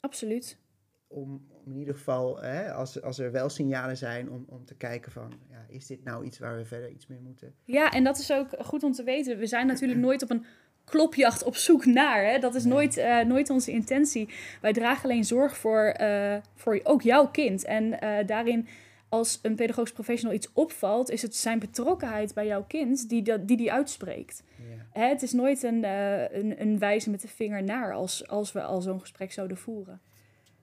Absoluut. 0.00 0.58
Om, 1.06 1.46
in 1.70 1.78
ieder 1.78 1.94
geval, 1.94 2.40
hè, 2.40 2.72
als, 2.72 3.02
als 3.02 3.18
er 3.18 3.32
wel 3.32 3.48
signalen 3.48 3.96
zijn, 3.96 4.30
om, 4.30 4.44
om 4.48 4.64
te 4.64 4.74
kijken 4.74 5.12
van, 5.12 5.32
ja, 5.50 5.64
is 5.68 5.86
dit 5.86 6.04
nou 6.04 6.24
iets 6.24 6.38
waar 6.38 6.56
we 6.56 6.64
verder 6.64 6.90
iets 6.90 7.06
mee 7.06 7.20
moeten? 7.20 7.54
Ja, 7.64 7.90
en 7.90 8.04
dat 8.04 8.18
is 8.18 8.32
ook 8.32 8.48
goed 8.58 8.82
om 8.82 8.92
te 8.92 9.02
weten. 9.02 9.38
We 9.38 9.46
zijn 9.46 9.66
natuurlijk 9.66 10.00
nooit 10.00 10.22
op 10.22 10.30
een 10.30 10.44
klopjacht 10.84 11.42
op 11.42 11.56
zoek 11.56 11.84
naar. 11.84 12.24
Hè? 12.24 12.38
Dat 12.38 12.54
is 12.54 12.64
nooit, 12.64 12.98
uh, 12.98 13.20
nooit 13.20 13.50
onze 13.50 13.70
intentie. 13.70 14.28
Wij 14.60 14.72
dragen 14.72 15.04
alleen 15.04 15.24
zorg 15.24 15.56
voor, 15.56 15.94
uh, 16.00 16.36
voor 16.54 16.80
ook 16.82 17.02
jouw 17.02 17.28
kind. 17.28 17.64
En 17.64 17.84
uh, 17.84 18.26
daarin, 18.26 18.68
als 19.08 19.38
een 19.42 19.54
pedagogisch 19.54 19.92
professional 19.92 20.36
iets 20.36 20.52
opvalt, 20.52 21.10
is 21.10 21.22
het 21.22 21.36
zijn 21.36 21.58
betrokkenheid 21.58 22.34
bij 22.34 22.46
jouw 22.46 22.64
kind 22.64 23.08
die 23.08 23.22
dat, 23.22 23.48
die, 23.48 23.56
die 23.56 23.72
uitspreekt. 23.72 24.42
Ja. 24.56 25.00
Hè? 25.00 25.08
Het 25.08 25.22
is 25.22 25.32
nooit 25.32 25.62
een, 25.62 25.84
een, 25.84 26.60
een 26.60 26.78
wijze 26.78 27.10
met 27.10 27.20
de 27.20 27.28
vinger 27.28 27.62
naar 27.62 27.92
als, 27.92 28.28
als 28.28 28.52
we 28.52 28.62
al 28.62 28.80
zo'n 28.80 29.00
gesprek 29.00 29.32
zouden 29.32 29.56
voeren. 29.56 30.00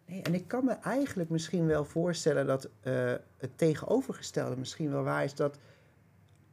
En 0.07 0.33
ik 0.33 0.47
kan 0.47 0.65
me 0.65 0.71
eigenlijk 0.73 1.29
misschien 1.29 1.65
wel 1.65 1.85
voorstellen 1.85 2.45
dat 2.45 2.69
uh, 2.83 3.13
het 3.37 3.57
tegenovergestelde 3.57 4.57
misschien 4.57 4.91
wel 4.91 5.03
waar 5.03 5.23
is. 5.23 5.35
Dat 5.35 5.57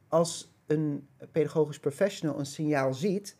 als 0.07 0.53
een 0.65 1.07
pedagogisch 1.31 1.79
professional 1.79 2.39
een 2.39 2.45
signaal 2.45 2.93
ziet, 2.93 3.37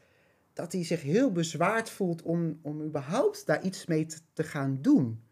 dat 0.53 0.71
hij 0.71 0.83
zich 0.83 1.01
heel 1.01 1.31
bezwaard 1.31 1.89
voelt 1.89 2.21
om, 2.21 2.59
om 2.61 2.81
überhaupt 2.81 3.45
daar 3.45 3.63
iets 3.63 3.85
mee 3.85 4.05
te, 4.33 4.43
gaan 4.43 4.77
doen. 4.81 5.23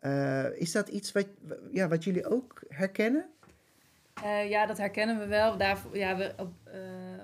Uh, 0.00 0.60
is 0.60 0.72
dat 0.72 0.88
iets 0.88 1.12
wat, 1.12 1.26
ja, 1.70 1.88
wat 1.88 2.04
jullie 2.04 2.26
ook 2.30 2.62
herkennen? 2.68 3.26
Uh, 4.24 4.50
ja, 4.50 4.66
dat 4.66 4.78
herkennen 4.78 5.18
we 5.18 5.26
wel. 5.26 5.56
Daar, 5.56 5.78
ja, 5.92 6.16
we, 6.16 6.32
op, 6.36 6.52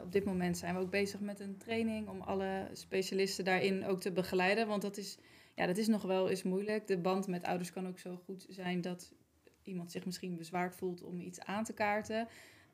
op 0.02 0.12
dit 0.12 0.24
moment 0.24 0.58
zijn 0.58 0.74
we 0.74 0.80
ook 0.80 0.90
bezig 0.90 1.20
met 1.20 1.40
een 1.40 1.56
training 1.56 2.08
om 2.08 2.20
alle 2.20 2.68
specialisten 2.72 3.44
daarin 3.44 3.86
ook 3.86 4.00
te 4.00 4.12
begeleiden. 4.12 4.66
Want 4.66 4.82
dat 4.82 4.96
is 4.96 5.18
ja, 5.54 5.66
dat 5.66 5.76
is 5.76 5.86
nog 5.86 6.02
wel 6.02 6.28
eens 6.28 6.42
moeilijk. 6.42 6.86
De 6.86 6.98
band 6.98 7.26
met 7.26 7.42
ouders 7.42 7.72
kan 7.72 7.88
ook 7.88 7.98
zo 7.98 8.16
goed 8.24 8.46
zijn 8.48 8.80
dat 8.80 9.14
iemand 9.62 9.90
zich 9.90 10.04
misschien 10.04 10.36
bezwaard 10.36 10.76
voelt 10.76 11.02
om 11.02 11.20
iets 11.20 11.40
aan 11.40 11.64
te 11.64 11.72
kaarten. 11.72 12.28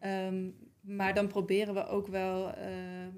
Um, 0.04 0.56
maar 0.80 1.14
dan 1.14 1.26
proberen 1.28 1.75
we 1.75 1.87
ook 1.87 2.06
wel 2.06 2.59
uh, 2.59 3.06
uh, 3.06 3.12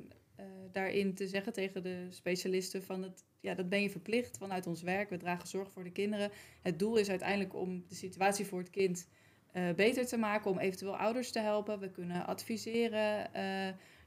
daarin 0.73 1.15
te 1.15 1.29
zeggen 1.29 1.53
tegen 1.53 1.83
de 1.83 2.07
specialisten 2.11 2.83
van 2.83 3.03
het 3.03 3.25
ja, 3.41 3.55
dat 3.55 3.69
ben 3.69 3.83
je 3.83 3.91
verplicht 3.91 4.39
vanuit 4.39 4.67
ons 4.67 4.83
werk. 4.83 5.11
We 5.11 5.17
dragen 5.17 5.49
zorg 5.49 5.73
voor 5.73 5.85
de 5.85 5.93
kinderen. 5.93 6.31
Het 6.63 6.79
doel 6.79 6.97
is 6.97 7.09
uiteindelijk 7.09 7.55
om 7.55 7.85
de 7.89 7.95
situatie 7.95 8.47
voor 8.47 8.59
het 8.59 8.71
kind 8.71 9.09
eh, 9.53 9.71
beter 9.73 10.07
te 10.07 10.17
maken, 10.17 10.51
om 10.51 10.59
eventueel 10.59 10.97
ouders 10.97 11.33
te 11.33 11.39
helpen. 11.39 11.81
We 11.81 11.91
kunnen 11.91 12.27
adviseren 12.27 13.31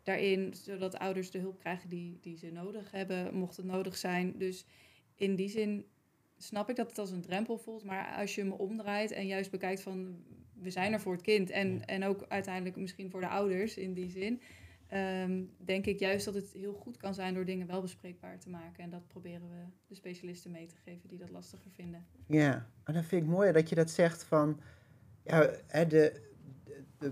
daarin, 0.03 0.53
zodat 0.53 0.97
ouders 0.97 1.31
de 1.31 1.39
hulp 1.39 1.59
krijgen 1.59 1.89
die, 1.89 2.17
die 2.21 2.37
ze 2.37 2.51
nodig 2.51 2.91
hebben, 2.91 3.35
mocht 3.35 3.57
het 3.57 3.65
nodig 3.65 3.97
zijn. 3.97 4.37
Dus 4.37 4.65
in 5.15 5.35
die 5.35 5.49
zin 5.49 5.85
snap 6.37 6.69
ik 6.69 6.75
dat 6.75 6.89
het 6.89 6.97
als 6.97 7.11
een 7.11 7.21
drempel 7.21 7.57
voelt. 7.57 7.83
Maar 7.83 8.15
als 8.17 8.35
je 8.35 8.43
me 8.43 8.57
omdraait 8.57 9.11
en 9.11 9.27
juist 9.27 9.51
bekijkt 9.51 9.81
van 9.81 10.23
we 10.53 10.69
zijn 10.69 10.93
er 10.93 10.99
voor 10.99 11.13
het 11.13 11.21
kind 11.21 11.49
en, 11.49 11.85
en 11.85 12.03
ook 12.03 12.25
uiteindelijk 12.27 12.75
misschien 12.75 13.09
voor 13.09 13.21
de 13.21 13.27
ouders 13.27 13.77
in 13.77 13.93
die 13.93 14.09
zin. 14.09 14.41
Um, 14.93 15.51
denk 15.57 15.85
ik 15.85 15.99
juist 15.99 16.25
dat 16.25 16.33
het 16.33 16.51
heel 16.53 16.73
goed 16.73 16.97
kan 16.97 17.13
zijn 17.13 17.33
door 17.33 17.45
dingen 17.45 17.67
wel 17.67 17.81
bespreekbaar 17.81 18.39
te 18.39 18.49
maken. 18.49 18.83
En 18.83 18.89
dat 18.89 19.07
proberen 19.07 19.49
we 19.49 19.63
de 19.87 19.95
specialisten 19.95 20.51
mee 20.51 20.65
te 20.65 20.75
geven 20.83 21.09
die 21.09 21.17
dat 21.17 21.29
lastiger 21.29 21.71
vinden. 21.71 22.05
Ja, 22.27 22.67
en 22.83 22.93
dan 22.93 23.03
vind 23.03 23.23
ik 23.23 23.29
mooi 23.29 23.51
dat 23.51 23.69
je 23.69 23.75
dat 23.75 23.89
zegt 23.89 24.23
van 24.23 24.59
ja, 25.23 25.39
de, 25.39 25.87
de, 25.87 26.21
de, 26.97 27.11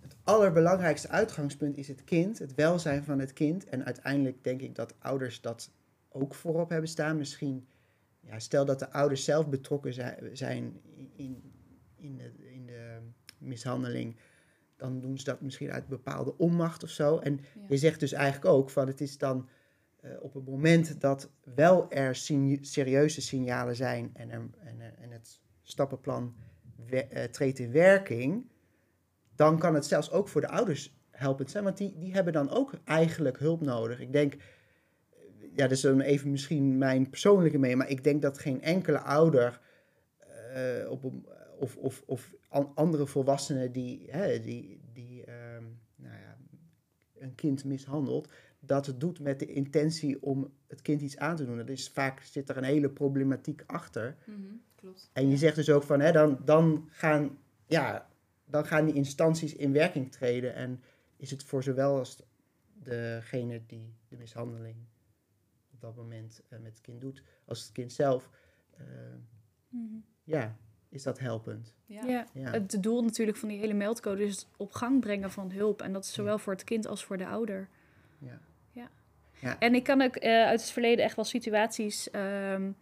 het 0.00 0.16
allerbelangrijkste 0.24 1.08
uitgangspunt 1.08 1.76
is 1.76 1.88
het 1.88 2.04
kind, 2.04 2.38
het 2.38 2.54
welzijn 2.54 3.04
van 3.04 3.18
het 3.18 3.32
kind. 3.32 3.64
En 3.64 3.84
uiteindelijk 3.84 4.44
denk 4.44 4.60
ik 4.60 4.74
dat 4.74 4.94
ouders 4.98 5.40
dat 5.40 5.70
ook 6.12 6.34
voorop 6.34 6.68
hebben 6.68 6.88
staan. 6.88 7.16
Misschien, 7.16 7.66
ja, 8.20 8.38
stel 8.38 8.64
dat 8.64 8.78
de 8.78 8.90
ouders 8.90 9.24
zelf 9.24 9.48
betrokken 9.48 9.92
zijn 10.32 10.80
in, 11.16 11.52
in, 11.96 12.16
de, 12.16 12.52
in 12.52 12.66
de 12.66 12.98
mishandeling, 13.38 14.16
dan 14.76 15.00
doen 15.00 15.18
ze 15.18 15.24
dat 15.24 15.40
misschien 15.40 15.70
uit 15.70 15.88
bepaalde 15.88 16.36
onmacht 16.38 16.82
of 16.82 16.90
zo. 16.90 17.18
En 17.18 17.40
je 17.68 17.76
zegt 17.76 18.00
dus 18.00 18.12
eigenlijk 18.12 18.54
ook 18.54 18.70
van 18.70 18.86
het 18.86 19.00
is 19.00 19.18
dan 19.18 19.48
uh, 20.04 20.10
op 20.20 20.34
het 20.34 20.46
moment 20.46 21.00
dat 21.00 21.30
wel 21.54 21.90
er 21.90 22.14
serieuze 22.60 23.20
signalen 23.20 23.76
zijn 23.76 24.10
en, 24.12 24.30
er, 24.30 24.50
en, 24.58 24.98
en 24.98 25.10
het 25.10 25.40
stappenplan 25.62 26.34
uh, 26.90 27.00
treedt 27.24 27.58
in 27.58 27.72
werking, 27.72 28.46
dan 29.34 29.58
kan 29.58 29.74
het 29.74 29.86
zelfs 29.86 30.10
ook 30.10 30.28
voor 30.28 30.40
de 30.40 30.48
ouders 30.48 30.98
helpend 31.10 31.50
zijn, 31.50 31.64
want 31.64 31.76
die, 31.76 31.98
die 31.98 32.12
hebben 32.12 32.32
dan 32.32 32.50
ook 32.50 32.72
eigenlijk 32.84 33.38
hulp 33.38 33.60
nodig. 33.60 34.00
Ik 34.00 34.12
denk, 34.12 34.36
ja, 35.54 35.62
dat 35.62 35.70
is 35.70 35.80
dan 35.80 36.00
even 36.00 36.30
misschien 36.30 36.78
mijn 36.78 37.10
persoonlijke 37.10 37.58
mening, 37.58 37.78
maar 37.78 37.90
ik 37.90 38.04
denk 38.04 38.22
dat 38.22 38.38
geen 38.38 38.62
enkele 38.62 38.98
ouder 38.98 39.60
uh, 40.54 40.90
op 40.90 41.12
of, 41.58 41.76
of, 41.76 42.02
of 42.06 42.34
andere 42.74 43.06
volwassenen 43.06 43.72
die, 43.72 44.06
hè, 44.10 44.40
die, 44.40 44.80
die 44.92 45.20
uh, 45.20 45.34
nou 45.96 46.14
ja, 46.14 46.36
een 47.18 47.34
kind 47.34 47.64
mishandelt, 47.64 48.32
dat 48.60 48.86
het 48.86 49.00
doet 49.00 49.20
met 49.20 49.38
de 49.38 49.46
intentie 49.46 50.22
om 50.22 50.52
het 50.66 50.82
kind 50.82 51.00
iets 51.00 51.16
aan 51.16 51.36
te 51.36 51.44
doen. 51.44 51.56
Dat 51.56 51.68
is 51.68 51.88
vaak 51.88 52.20
zit 52.20 52.48
er 52.48 52.56
een 52.56 52.64
hele 52.64 52.88
problematiek 52.88 53.62
achter. 53.66 54.16
Mm 54.24 54.34
-hmm, 54.34 54.62
klopt. 54.74 55.10
En 55.12 55.30
je 55.30 55.36
zegt 55.36 55.56
dus 55.56 55.70
ook 55.70 55.82
van, 55.82 56.00
hè, 56.00 56.12
dan, 56.12 56.38
dan, 56.44 56.88
gaan, 56.90 57.38
ja, 57.66 58.08
dan 58.44 58.66
gaan 58.66 58.84
die 58.84 58.94
instanties 58.94 59.54
in 59.54 59.72
werking 59.72 60.12
treden. 60.12 60.54
En 60.54 60.82
is 61.16 61.30
het 61.30 61.44
voor 61.44 61.62
zowel 61.62 61.98
als 61.98 62.22
degene 62.72 63.60
die 63.66 63.94
de 64.08 64.16
mishandeling 64.16 64.76
op 65.80 65.94
dat 65.94 66.04
moment 66.04 66.42
uh, 66.48 66.58
met 66.58 66.72
het 66.72 66.80
kind 66.80 67.00
doet, 67.00 67.22
als 67.44 67.62
het 67.62 67.72
kind 67.72 67.92
zelf, 67.92 68.30
uh, 68.80 68.86
mm 69.68 69.88
-hmm. 69.88 70.04
ja, 70.24 70.56
is 70.88 71.02
dat 71.02 71.18
helpend. 71.18 71.74
Ja. 71.86 72.26
ja. 72.32 72.50
Het 72.50 72.82
doel 72.82 73.02
natuurlijk 73.02 73.38
van 73.38 73.48
die 73.48 73.58
hele 73.58 73.74
meldcode 73.74 74.24
is 74.24 74.36
het 74.36 74.46
op 74.56 74.72
gang 74.72 75.00
brengen 75.00 75.30
van 75.30 75.52
hulp. 75.52 75.82
En 75.82 75.92
dat 75.92 76.04
is 76.04 76.12
zowel 76.12 76.38
voor 76.38 76.52
het 76.52 76.64
kind 76.64 76.86
als 76.86 77.04
voor 77.04 77.16
de 77.16 77.26
ouder. 77.26 77.68
Ja. 78.18 78.40
ja. 78.72 78.90
ja. 79.40 79.58
En 79.58 79.74
ik 79.74 79.84
kan 79.84 80.00
ook 80.00 80.16
uh, 80.16 80.44
uit 80.44 80.60
het 80.60 80.70
verleden 80.70 81.04
echt 81.04 81.16
wel 81.16 81.24
situaties 81.24 82.08
um, 82.14 82.76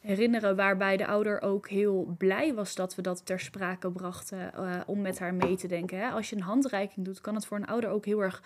herinneren 0.00 0.56
waarbij 0.56 0.96
de 0.96 1.06
ouder 1.06 1.40
ook 1.40 1.68
heel 1.68 2.14
blij 2.18 2.54
was 2.54 2.74
dat 2.74 2.94
we 2.94 3.02
dat 3.02 3.26
ter 3.26 3.40
sprake 3.40 3.90
brachten 3.90 4.52
uh, 4.56 4.80
om 4.86 5.00
met 5.00 5.18
haar 5.18 5.34
mee 5.34 5.56
te 5.56 5.68
denken. 5.68 5.98
Hè? 5.98 6.08
Als 6.08 6.30
je 6.30 6.36
een 6.36 6.42
handreiking 6.42 7.04
doet, 7.04 7.20
kan 7.20 7.34
het 7.34 7.46
voor 7.46 7.56
een 7.56 7.66
ouder 7.66 7.90
ook 7.90 8.04
heel 8.04 8.20
erg 8.20 8.42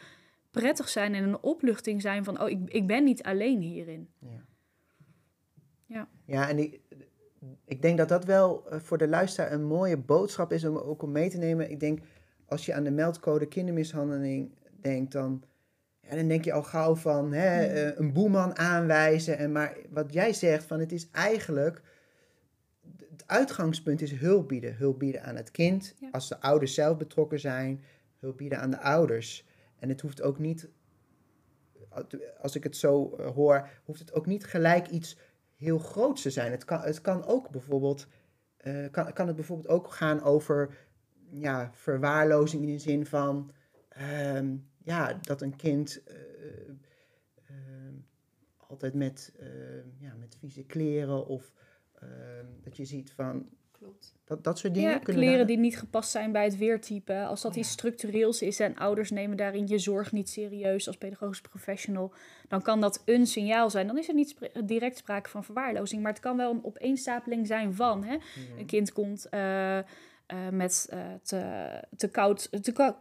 prettig 0.61 0.89
zijn 0.89 1.15
en 1.15 1.25
een 1.25 1.43
opluchting 1.43 2.01
zijn 2.01 2.25
van, 2.25 2.43
oh, 2.43 2.49
ik, 2.49 2.59
ik 2.65 2.87
ben 2.87 3.05
niet 3.05 3.23
alleen 3.23 3.61
hierin. 3.61 4.09
Ja. 4.19 4.45
Ja, 5.87 6.09
ja 6.25 6.49
en 6.49 6.57
die, 6.57 6.81
ik 7.65 7.83
denk 7.83 7.99
dat 7.99 8.09
dat 8.09 8.25
wel 8.25 8.65
uh, 8.73 8.79
voor 8.81 8.99
de 8.99 9.09
luisteraar 9.09 9.53
een 9.53 9.65
mooie 9.65 9.97
boodschap 9.97 10.53
is 10.53 10.65
om 10.65 10.77
ook 10.77 11.03
om 11.03 11.13
mee 11.13 11.31
te 11.31 11.39
nemen. 11.39 11.71
Ik 11.71 11.81
denk, 11.81 12.01
als 12.47 12.67
je 12.67 12.75
aan 12.75 12.85
de 12.85 12.91
meldcode 12.91 13.47
kindermishandeling 13.47 14.55
denkt, 14.81 15.13
dan, 15.13 15.43
ja, 16.01 16.17
dan 16.17 16.29
denk 16.29 16.45
je 16.45 16.53
al 16.53 16.63
gauw 16.63 16.95
van 16.95 17.33
hè, 17.33 17.73
uh, 17.89 17.99
een 17.99 18.13
boeman 18.13 18.59
aanwijzen. 18.59 19.39
En 19.39 19.53
maar 19.53 19.77
wat 19.91 20.13
jij 20.13 20.33
zegt, 20.33 20.65
van 20.65 20.81
het 20.81 20.93
is 20.93 21.11
eigenlijk, 21.11 21.83
het 23.11 23.25
uitgangspunt 23.27 24.03
is 24.03 24.13
hulp 24.13 24.49
bieden. 24.49 24.77
Hulp 24.77 24.99
bieden 24.99 25.23
aan 25.23 25.37
het 25.37 25.51
kind, 25.51 25.95
Ja. 26.01 26.09
als 26.13 26.29
de 26.29 26.41
ouders 26.41 26.75
zelf 26.75 26.97
betrokken 26.97 27.41
zijn, 27.41 27.83
hulp 28.19 28.37
bieden 28.37 28.61
aan 28.61 28.71
de 28.71 28.81
ouders. 28.81 29.45
En 29.85 29.91
het 29.91 30.01
hoeft 30.01 30.23
ook 30.23 30.39
niet, 30.39 30.69
als 32.41 32.57
ik 32.57 32.63
het 32.63 32.77
zo 32.77 33.17
uh, 33.19 33.27
hoor, 33.27 33.69
hoeft 33.85 34.01
het 34.01 34.13
ook 34.13 34.27
niet 34.27 34.45
gelijk 34.45 34.89
iets 34.89 35.19
heel 35.57 35.79
groot 35.79 36.23
te 36.23 36.31
zijn. 36.31 36.51
Het 36.51 36.65
kan, 36.65 36.81
het 36.81 37.01
kan 37.01 37.25
ook 37.25 37.51
bijvoorbeeld, 37.51 38.07
uh, 38.63 38.91
kan, 38.91 39.13
kan 39.13 39.27
het 39.27 39.37
bijvoorbeeld 39.37 39.69
ook 39.69 39.93
gaan 39.93 40.23
over 40.23 40.77
ja, 41.31 41.71
verwaarlozing 41.73 42.63
in 42.63 42.73
de 42.73 42.79
zin 42.79 43.07
van 43.07 43.53
um, 44.37 44.69
ja, 44.79 45.15
dat 45.15 45.43
een 45.43 45.57
kind 45.57 46.03
uh, 46.09 46.17
uh, 47.51 47.57
altijd 48.57 48.95
met, 48.95 49.33
ja, 49.99 50.15
met 50.15 50.37
vieze 50.39 50.65
kleren 50.65 51.27
of 51.27 51.53
ehm, 51.95 52.47
dat 52.63 52.77
je 52.77 52.85
ziet 52.85 53.13
van 53.13 53.49
Klopt. 53.85 54.15
Dat, 54.25 54.45
dat 54.45 54.59
soort 54.59 54.75
dingen. 54.75 54.91
Ja, 54.91 54.99
kleren 54.99 55.37
daar... 55.37 55.47
die 55.47 55.59
niet 55.59 55.79
gepast 55.79 56.11
zijn 56.11 56.33
bij 56.33 56.45
het 56.45 56.59
weertype. 56.59 57.25
Als 57.25 57.43
dat 57.43 57.53
oh, 57.53 57.57
iets 57.57 57.71
structureels 57.71 58.43
is 58.43 58.61
en 58.61 58.77
ouders 58.77 59.11
nemen 59.11 59.37
daarin 59.37 59.67
je 59.67 59.79
zorg 59.79 60.13
niet 60.13 60.29
serieus 60.29 60.87
als 60.87 60.97
pedagogisch 60.97 61.41
professional, 61.41 62.13
dan 62.49 62.63
kan 62.63 62.81
dat 62.81 63.03
een 63.05 63.27
signaal 63.27 63.71
zijn. 63.71 63.87
Dan 63.87 63.99
is 63.99 64.09
er 64.09 64.15
niet 64.15 64.29
spra 64.29 64.49
direct 64.65 64.97
sprake 64.97 65.29
van 65.29 65.45
verwaarlozing, 65.45 66.03
maar 66.03 66.13
het 66.13 66.21
kan 66.21 66.37
wel 66.37 66.51
een 66.51 66.65
opeenstapeling 66.65 67.47
zijn 67.47 67.75
van. 67.75 68.05
Hè? 68.05 68.15
Mm. 68.15 68.59
Een 68.59 68.67
kind 68.67 68.93
komt. 68.93 69.27
Uh, 69.31 69.79
uh, 70.33 70.49
met 70.51 70.89
uh, 70.93 71.01
te, 71.23 71.69
te, 71.97 72.11
koud, 72.11 72.49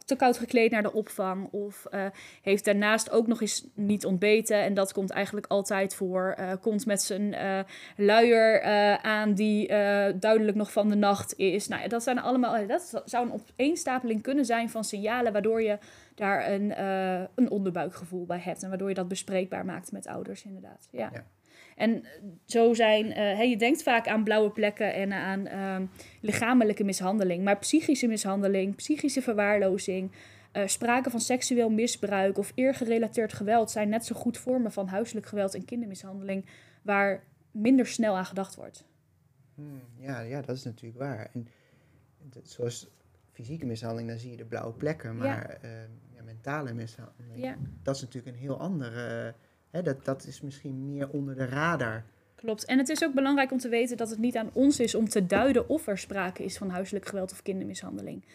te, 0.05 0.15
koud 0.15 0.37
gekleed 0.37 0.71
naar 0.71 0.83
de 0.83 0.93
opvang. 0.93 1.47
Of 1.51 1.87
uh, 1.91 2.05
heeft 2.41 2.65
daarnaast 2.65 3.11
ook 3.11 3.27
nog 3.27 3.41
eens 3.41 3.67
niet 3.73 4.05
ontbeten. 4.05 4.61
En 4.61 4.73
dat 4.73 4.93
komt 4.93 5.09
eigenlijk 5.09 5.47
altijd 5.47 5.95
voor. 5.95 6.37
komt 6.61 6.85
met 6.85 7.01
zijn 7.01 7.35
luier 7.97 8.61
aan 9.01 9.33
die 9.33 9.67
duidelijk 10.15 10.57
nog 10.57 10.71
van 10.71 10.89
de 10.89 10.95
nacht 10.95 11.37
is. 11.37 11.67
Nou, 11.67 11.87
dat 11.87 12.03
zijn 12.03 12.19
allemaal. 12.19 12.67
Dat 12.67 13.01
zou 13.05 13.25
een 13.25 13.33
opeenstapeling 13.33 14.21
kunnen 14.21 14.45
zijn 14.45 14.69
van 14.69 14.83
signalen. 14.83 15.33
Waardoor 15.33 15.61
je 15.61 15.77
daar 16.15 16.51
een, 16.51 16.81
een 17.35 17.49
onderbuikgevoel 17.49 18.25
bij 18.25 18.39
hebt. 18.39 18.63
En 18.63 18.69
waardoor 18.69 18.89
je 18.89 18.95
dat 18.95 19.07
bespreekbaar 19.07 19.65
maakt 19.65 19.91
met 19.91 20.07
ouders, 20.07 20.43
inderdaad. 20.43 20.87
Ja. 20.91 21.09
ja. 21.13 21.23
En 21.75 22.03
zo 22.45 22.73
zijn, 22.73 23.05
uh, 23.05 23.13
hey, 23.15 23.49
je 23.49 23.57
denkt 23.57 23.83
vaak 23.83 24.07
aan 24.07 24.23
blauwe 24.23 24.49
plekken 24.49 24.93
en 24.93 25.13
aan 25.13 25.47
uh, 25.47 25.87
lichamelijke 26.21 26.83
mishandeling, 26.83 27.43
maar 27.43 27.59
psychische 27.59 28.07
mishandeling, 28.07 28.75
psychische 28.75 29.21
verwaarlozing, 29.21 30.11
uh, 30.53 30.67
sprake 30.67 31.09
van 31.09 31.19
seksueel 31.19 31.69
misbruik 31.69 32.37
of 32.37 32.51
eergerelateerd 32.55 33.33
geweld 33.33 33.71
zijn 33.71 33.89
net 33.89 34.05
zo 34.05 34.15
goed 34.15 34.37
vormen 34.37 34.71
van 34.71 34.87
huiselijk 34.87 35.25
geweld 35.25 35.55
en 35.55 35.65
kindermishandeling 35.65 36.45
waar 36.81 37.23
minder 37.51 37.85
snel 37.85 38.17
aan 38.17 38.25
gedacht 38.25 38.55
wordt. 38.55 38.85
Hmm, 39.55 39.81
ja, 39.97 40.19
ja, 40.19 40.41
dat 40.41 40.55
is 40.55 40.63
natuurlijk 40.63 40.99
waar. 40.99 41.29
En 41.33 41.47
zoals 42.43 42.87
fysieke 43.31 43.65
mishandeling, 43.65 44.09
dan 44.09 44.17
zie 44.17 44.31
je 44.31 44.37
de 44.37 44.45
blauwe 44.45 44.73
plekken, 44.73 45.17
maar 45.17 45.59
ja. 45.61 45.69
ja 46.15 46.23
mentale 46.23 46.73
mishandeling, 46.73 47.43
ja. 47.43 47.55
dat 47.83 47.95
is 47.95 48.01
natuurlijk 48.01 48.35
een 48.35 48.41
heel 48.41 48.59
andere 48.59 49.35
Hè, 49.73 49.81
dat, 49.81 50.05
dat 50.05 50.25
is 50.27 50.41
misschien 50.41 50.85
meer 50.85 51.09
onder 51.09 51.35
de 51.35 51.45
radar. 51.45 52.03
Klopt. 52.35 52.65
En 52.65 52.77
het 52.77 52.89
is 52.89 53.03
ook 53.03 53.13
belangrijk 53.13 53.51
om 53.51 53.57
te 53.57 53.69
weten 53.69 53.97
dat 53.97 54.09
het 54.09 54.19
niet 54.19 54.37
aan 54.37 54.49
ons 54.53 54.79
is 54.79 54.95
om 54.95 55.09
te 55.09 55.25
duiden 55.25 55.69
of 55.69 55.87
er 55.87 55.97
sprake 55.97 56.43
is 56.43 56.57
van 56.57 56.69
huiselijk 56.69 57.05
geweld 57.05 57.31
of 57.31 57.41
kindermishandeling. 57.41 58.25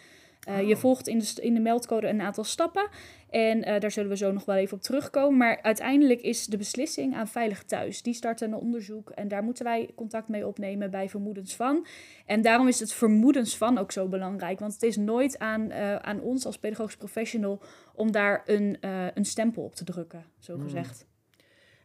Uh, 0.49 0.57
oh. 0.57 0.67
Je 0.67 0.77
volgt 0.77 1.07
in 1.07 1.19
de, 1.19 1.33
in 1.41 1.53
de 1.53 1.59
meldcode 1.59 2.07
een 2.07 2.21
aantal 2.21 2.43
stappen. 2.43 2.87
En 3.29 3.57
uh, 3.57 3.79
daar 3.79 3.91
zullen 3.91 4.09
we 4.09 4.17
zo 4.17 4.31
nog 4.31 4.45
wel 4.45 4.55
even 4.55 4.77
op 4.77 4.83
terugkomen. 4.83 5.37
Maar 5.37 5.61
uiteindelijk 5.61 6.21
is 6.21 6.45
de 6.45 6.57
beslissing 6.57 7.15
aan 7.15 7.27
Veilig 7.27 7.63
Thuis. 7.63 8.01
Die 8.01 8.13
starten 8.13 8.51
een 8.51 8.59
onderzoek 8.59 9.09
en 9.09 9.27
daar 9.27 9.43
moeten 9.43 9.63
wij 9.63 9.89
contact 9.95 10.27
mee 10.27 10.47
opnemen 10.47 10.91
bij 10.91 11.09
vermoedens 11.09 11.55
van. 11.55 11.85
En 12.25 12.41
daarom 12.41 12.67
is 12.67 12.79
het 12.79 12.93
vermoedens 12.93 13.57
van 13.57 13.77
ook 13.77 13.91
zo 13.91 14.07
belangrijk. 14.07 14.59
Want 14.59 14.73
het 14.73 14.83
is 14.83 14.97
nooit 14.97 15.39
aan, 15.39 15.61
uh, 15.61 15.95
aan 15.95 16.21
ons 16.21 16.45
als 16.45 16.57
pedagogisch 16.57 16.97
professional 16.97 17.61
om 17.95 18.11
daar 18.11 18.43
een, 18.45 18.77
een 19.13 19.25
stempel 19.25 19.63
op 19.63 19.75
te 19.75 19.83
drukken, 19.83 20.25
zo 20.39 20.57
gezegd. 20.57 20.99
Hmm. 20.99 21.18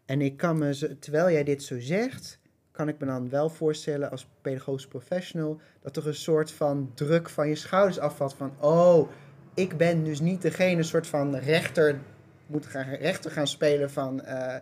En 0.06 0.20
ik 0.20 0.36
kan 0.36 0.58
me, 0.58 0.96
terwijl 0.98 1.30
jij 1.30 1.44
dit 1.44 1.62
zo 1.62 1.80
zegt, 1.80 2.38
kan 2.70 2.88
ik 2.88 2.98
me 2.98 3.06
dan 3.06 3.28
wel 3.28 3.48
voorstellen 3.48 4.10
als 4.10 4.28
pedagogisch 4.40 4.86
professional 4.86 5.60
dat 5.80 5.96
er 5.96 6.06
een 6.06 6.14
soort 6.14 6.50
van 6.50 6.90
druk 6.94 7.28
van 7.28 7.48
je 7.48 7.54
schouders 7.54 7.98
afvalt 7.98 8.34
van, 8.34 8.52
oh, 8.60 9.08
ik 9.54 9.76
ben 9.76 10.04
dus 10.04 10.20
niet 10.20 10.42
degene 10.42 10.82
soort 10.82 11.06
van 11.06 11.36
rechter, 11.36 12.00
moet 12.46 12.66
gaan, 12.66 12.94
rechter 12.94 13.30
gaan 13.30 13.46
spelen 13.46 13.90
van, 13.90 14.22
uh, 14.24 14.56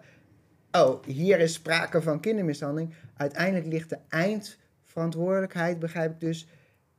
oh, 0.73 1.05
hier 1.05 1.41
is 1.41 1.53
sprake 1.53 2.03
van 2.03 2.21
kindermishandeling. 2.21 2.95
Uiteindelijk 3.17 3.67
ligt 3.67 3.91
de 3.91 3.99
eindverantwoordelijkheid, 4.09 5.79
begrijp 5.79 6.13
ik 6.13 6.21
dus, 6.21 6.47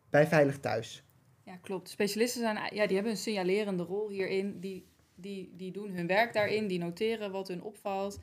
bij 0.09 0.27
Veilig 0.27 0.59
Thuis. 0.59 1.03
Ja, 1.43 1.55
klopt. 1.55 1.89
Specialisten 1.89 2.41
zijn, 2.41 2.55
ja, 2.55 2.85
die 2.85 2.95
hebben 2.95 3.11
een 3.11 3.17
signalerende 3.17 3.83
rol 3.83 4.09
hierin. 4.09 4.59
Die, 4.59 4.85
die, 5.15 5.53
die 5.57 5.71
doen 5.71 5.91
hun 5.91 6.07
werk 6.07 6.33
daarin, 6.33 6.67
die 6.67 6.79
noteren 6.79 7.31
wat 7.31 7.47
hun 7.47 7.63
opvalt. 7.63 8.19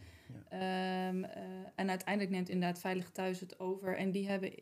Ehm, 0.48 1.24
eh, 1.24 1.42
en 1.74 1.88
uiteindelijk 1.88 2.30
neemt 2.30 2.48
inderdaad 2.48 2.80
Veilig 2.80 3.10
Thuis 3.10 3.40
het 3.40 3.60
over. 3.60 3.96
En 3.96 4.10
die 4.10 4.28
hebben 4.28 4.52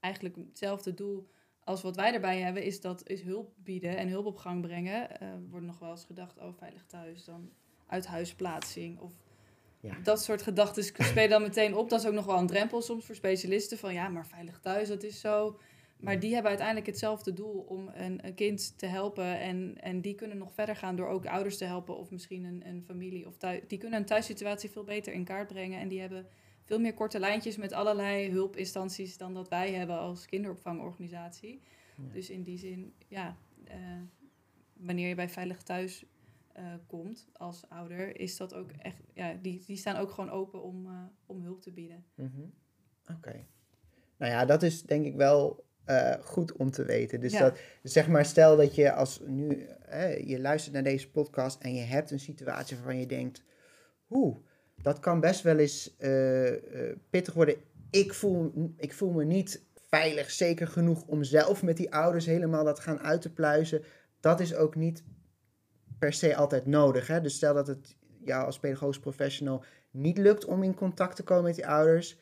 eigenlijk 0.00 0.36
hetzelfde 0.36 0.94
doel 0.94 1.28
als 1.66 1.82
wat 1.82 1.96
wij 1.96 2.14
erbij 2.14 2.40
hebben, 2.40 2.62
is 2.62 2.80
dat 2.80 3.08
is 3.08 3.22
hulp 3.22 3.52
bieden 3.56 3.96
en 3.96 4.08
hulp 4.08 4.26
op 4.26 4.36
gang 4.36 4.60
brengen. 4.60 5.08
Uh, 5.22 5.28
wordt 5.50 5.66
nog 5.66 5.78
wel 5.78 5.90
eens 5.90 6.04
gedacht, 6.04 6.38
oh, 6.38 6.52
Veilig 6.58 6.84
Thuis, 6.86 7.24
dan 7.24 7.52
uithuisplaatsing 7.86 8.98
of 8.98 9.12
ja. 9.80 9.96
dat 10.02 10.22
soort 10.22 10.42
gedachten 10.42 10.84
spelen 10.84 11.30
dan 11.30 11.42
meteen 11.42 11.74
op. 11.74 11.90
Dat 11.90 12.00
is 12.00 12.06
ook 12.06 12.12
nog 12.12 12.26
wel 12.26 12.38
een 12.38 12.46
drempel 12.46 12.82
soms 12.82 13.04
voor 13.04 13.14
specialisten 13.14 13.78
van 13.78 13.92
ja, 13.92 14.08
maar 14.08 14.26
Veilig 14.26 14.60
Thuis, 14.60 14.88
dat 14.88 15.02
is 15.02 15.20
zo 15.20 15.58
maar 15.96 16.20
die 16.20 16.32
hebben 16.32 16.48
uiteindelijk 16.48 16.86
hetzelfde 16.86 17.32
doel 17.32 17.64
om 17.68 17.90
een, 17.94 18.26
een, 18.26 18.34
kind 18.34 18.78
te 18.78 18.86
helpen. 18.86 19.38
En, 19.38 19.74
en 19.80 20.00
die 20.00 20.14
kunnen 20.14 20.38
nog 20.38 20.52
verder 20.52 20.76
gaan 20.76 20.96
door 20.96 21.08
ook 21.08 21.26
ouders 21.26 21.56
te 21.56 21.64
helpen 21.64 21.96
of 21.96 22.10
misschien 22.10 22.44
een, 22.44 22.66
een 22.66 22.82
familie. 22.82 23.26
Of 23.26 23.36
thuis, 23.36 23.60
die 23.66 23.78
kunnen 23.78 23.98
een 23.98 24.06
thuissituatie 24.06 24.70
veel 24.70 24.84
beter 24.84 25.12
in 25.12 25.24
kaart 25.24 25.46
brengen. 25.46 25.80
En 25.80 25.88
die 25.88 26.00
hebben 26.00 26.26
veel 26.64 26.80
meer 26.80 26.94
korte 26.94 27.18
lijntjes 27.18 27.56
met 27.56 27.72
allerlei 27.72 28.30
hulpinstanties 28.30 29.16
dan 29.16 29.34
dat 29.34 29.48
wij 29.48 29.72
hebben 29.72 29.98
als 29.98 30.26
kinderopvangorganisatie. 30.26 31.60
Dus 32.12 32.30
in 32.30 32.42
die 32.42 32.58
zin, 32.58 32.94
ja, 33.08 33.36
uh, 33.68 33.74
wanneer 34.72 35.08
je 35.08 35.14
bij 35.14 35.28
Veilig 35.28 35.62
Thuis 35.62 36.04
uh, 36.56 36.74
komt 36.86 37.28
als 37.32 37.68
ouder, 37.68 38.20
is 38.20 38.36
dat 38.36 38.54
ook 38.54 38.70
echt, 38.72 39.02
ja, 39.14 39.34
die, 39.42 39.62
die 39.66 39.76
staan 39.76 39.96
ook 39.96 40.10
gewoon 40.10 40.30
open 40.30 40.62
om, 40.62 40.86
uh, 40.86 41.02
om 41.26 41.42
hulp 41.42 41.62
te 41.62 41.72
bieden. 41.72 42.04
Mm 42.14 42.32
-hmm. 42.34 42.52
Oké. 43.16 43.46
Nou 44.16 44.32
ja, 44.32 44.44
dat 44.44 44.62
is 44.62 44.82
denk 44.82 45.06
ik 45.06 45.14
wel 45.14 45.64
uh, 45.86 46.14
goed 46.20 46.52
om 46.52 46.70
te 46.70 46.84
weten. 46.84 47.20
Dus 47.20 47.32
dat, 47.32 47.58
zeg 47.82 48.08
maar, 48.08 48.24
stel 48.24 48.56
dat 48.56 48.74
je 48.74 48.92
als 48.92 49.20
nu, 49.26 49.68
je 50.24 50.40
luistert 50.40 50.74
naar 50.74 50.82
deze 50.82 51.10
podcast 51.10 51.62
en 51.62 51.74
je 51.74 51.82
hebt 51.82 52.10
een 52.10 52.20
situatie 52.20 52.76
waarvan 52.76 52.98
je 52.98 53.06
denkt, 53.06 53.42
hoe, 54.06 54.40
dat 54.82 54.98
kan 54.98 55.20
best 55.20 55.42
wel 55.42 55.58
eens 55.58 55.94
uh, 55.98 56.50
uh, 56.50 56.58
pittig 57.10 57.34
worden. 57.34 57.56
Ik 57.90 58.14
voel, 58.14 58.72
ik 58.76 58.92
voel 58.92 59.10
me 59.10 59.24
niet 59.24 59.64
veilig, 59.88 60.30
zeker 60.30 60.66
genoeg 60.66 61.06
om 61.06 61.24
zelf 61.24 61.62
met 61.62 61.76
die 61.76 61.92
ouders 61.92 62.26
helemaal 62.26 62.64
dat 62.64 62.80
gaan 62.80 63.00
uit 63.00 63.22
te 63.22 63.32
pluizen. 63.32 63.84
Dat 64.20 64.40
is 64.40 64.54
ook 64.54 64.74
niet 64.74 65.04
per 65.98 66.12
se 66.12 66.36
altijd 66.36 66.66
nodig. 66.66 67.06
Hè? 67.06 67.20
Dus 67.20 67.34
stel 67.34 67.54
dat 67.54 67.66
het 67.66 67.96
jou 68.24 68.44
als 68.44 68.58
pedagogisch 68.58 69.00
professional 69.00 69.64
niet 69.90 70.18
lukt 70.18 70.44
om 70.44 70.62
in 70.62 70.74
contact 70.74 71.16
te 71.16 71.22
komen 71.22 71.44
met 71.44 71.54
die 71.54 71.66
ouders, 71.66 72.18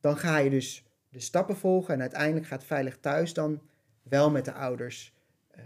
dan 0.00 0.16
ga 0.16 0.38
je 0.38 0.50
dus 0.50 0.89
de 1.10 1.20
stappen 1.20 1.56
volgen 1.56 1.94
en 1.94 2.00
uiteindelijk 2.00 2.46
gaat 2.46 2.64
Veilig 2.64 2.98
Thuis 2.98 3.34
dan 3.34 3.60
wel 4.02 4.30
met 4.30 4.44
de 4.44 4.52
ouders 4.52 5.14
uh, 5.56 5.62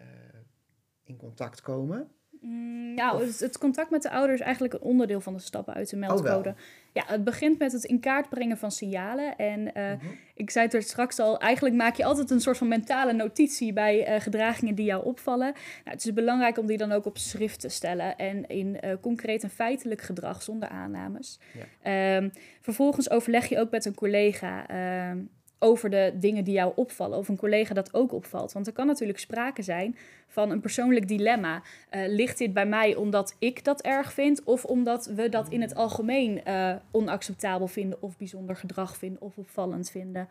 in 1.04 1.16
contact 1.16 1.60
komen. 1.60 2.10
Mm, 2.40 2.96
ja, 2.96 3.18
het, 3.18 3.58
contact 3.58 3.90
met 3.90 4.02
de 4.02 4.10
ouders 4.10 4.40
is 4.40 4.44
eigenlijk 4.44 4.74
een 4.74 4.80
onderdeel 4.80 5.20
van 5.20 5.32
de 5.32 5.38
stappen 5.38 5.74
uit 5.74 5.90
de 5.90 5.96
meldcode. 5.96 6.48
Oh, 6.48 6.56
ja, 6.94 7.02
het 7.06 7.24
begint 7.24 7.58
met 7.58 7.72
het 7.72 7.84
in 7.84 8.00
kaart 8.00 8.28
brengen 8.28 8.58
van 8.58 8.70
signalen. 8.70 9.36
En 9.36 9.70
uh, 9.76 9.92
ik 10.34 10.50
zei 10.50 10.64
het 10.64 10.74
er 10.74 10.82
straks 10.82 11.18
al, 11.18 11.38
eigenlijk 11.38 11.74
maak 11.74 11.96
je 11.96 12.04
altijd 12.04 12.30
een 12.30 12.40
soort 12.40 12.58
van 12.58 12.68
mentale 12.68 13.12
notitie 13.12 13.72
bij 13.72 14.14
uh, 14.14 14.20
gedragingen 14.20 14.74
die 14.74 14.84
jou 14.84 15.04
opvallen. 15.04 15.52
Nou, 15.52 15.96
het 15.96 16.04
is 16.04 16.12
belangrijk 16.12 16.58
om 16.58 16.66
die 16.66 16.76
dan 16.76 16.92
ook 16.92 17.06
op 17.06 17.18
schrift 17.18 17.60
te 17.60 17.68
stellen 17.68 18.16
en 18.16 18.46
in 18.46 18.78
uh, 18.84 18.92
concreet 19.00 19.42
en 19.42 19.50
feitelijk 19.50 20.00
gedrag 20.00 20.42
zonder 20.42 20.68
aannames. 20.68 21.38
Ja. 21.82 22.16
Um, 22.16 22.30
vervolgens 22.60 23.10
overleg 23.10 23.46
je 23.46 23.58
ook 23.58 23.70
met 23.70 23.84
een 23.84 23.94
collega 23.94 24.66
ehm, 24.66 25.18
over 25.64 25.90
de 25.90 26.12
dingen 26.14 26.44
die 26.44 26.54
jou 26.54 26.72
opvallen. 26.74 27.18
Of 27.18 27.28
een 27.28 27.36
collega 27.36 27.74
dat 27.74 27.94
ook 27.94 28.12
opvalt. 28.12 28.52
Want 28.52 28.66
er 28.66 28.72
kan 28.72 28.86
natuurlijk 28.86 29.18
sprake 29.18 29.62
zijn 29.62 29.96
van 30.26 30.50
een 30.50 30.60
persoonlijk 30.60 31.08
dilemma. 31.08 31.62
Uh, 31.90 32.00
ligt 32.06 32.38
dit 32.38 32.52
bij 32.52 32.66
mij 32.66 32.94
omdat 32.94 33.36
ik 33.38 33.64
dat 33.64 33.82
erg 33.82 34.12
vind? 34.12 34.44
Of 34.44 34.64
omdat 34.64 35.06
we 35.06 35.28
dat 35.28 35.48
in 35.48 35.60
het 35.60 35.74
algemeen 35.74 36.40
uh, 36.46 36.74
onacceptabel 36.90 37.66
vinden 37.66 38.02
of 38.02 38.16
bijzonder 38.16 38.56
gedrag 38.56 38.96
vinden 38.96 39.20
of 39.20 39.38
opvallend 39.38 39.90
vinden? 39.90 40.28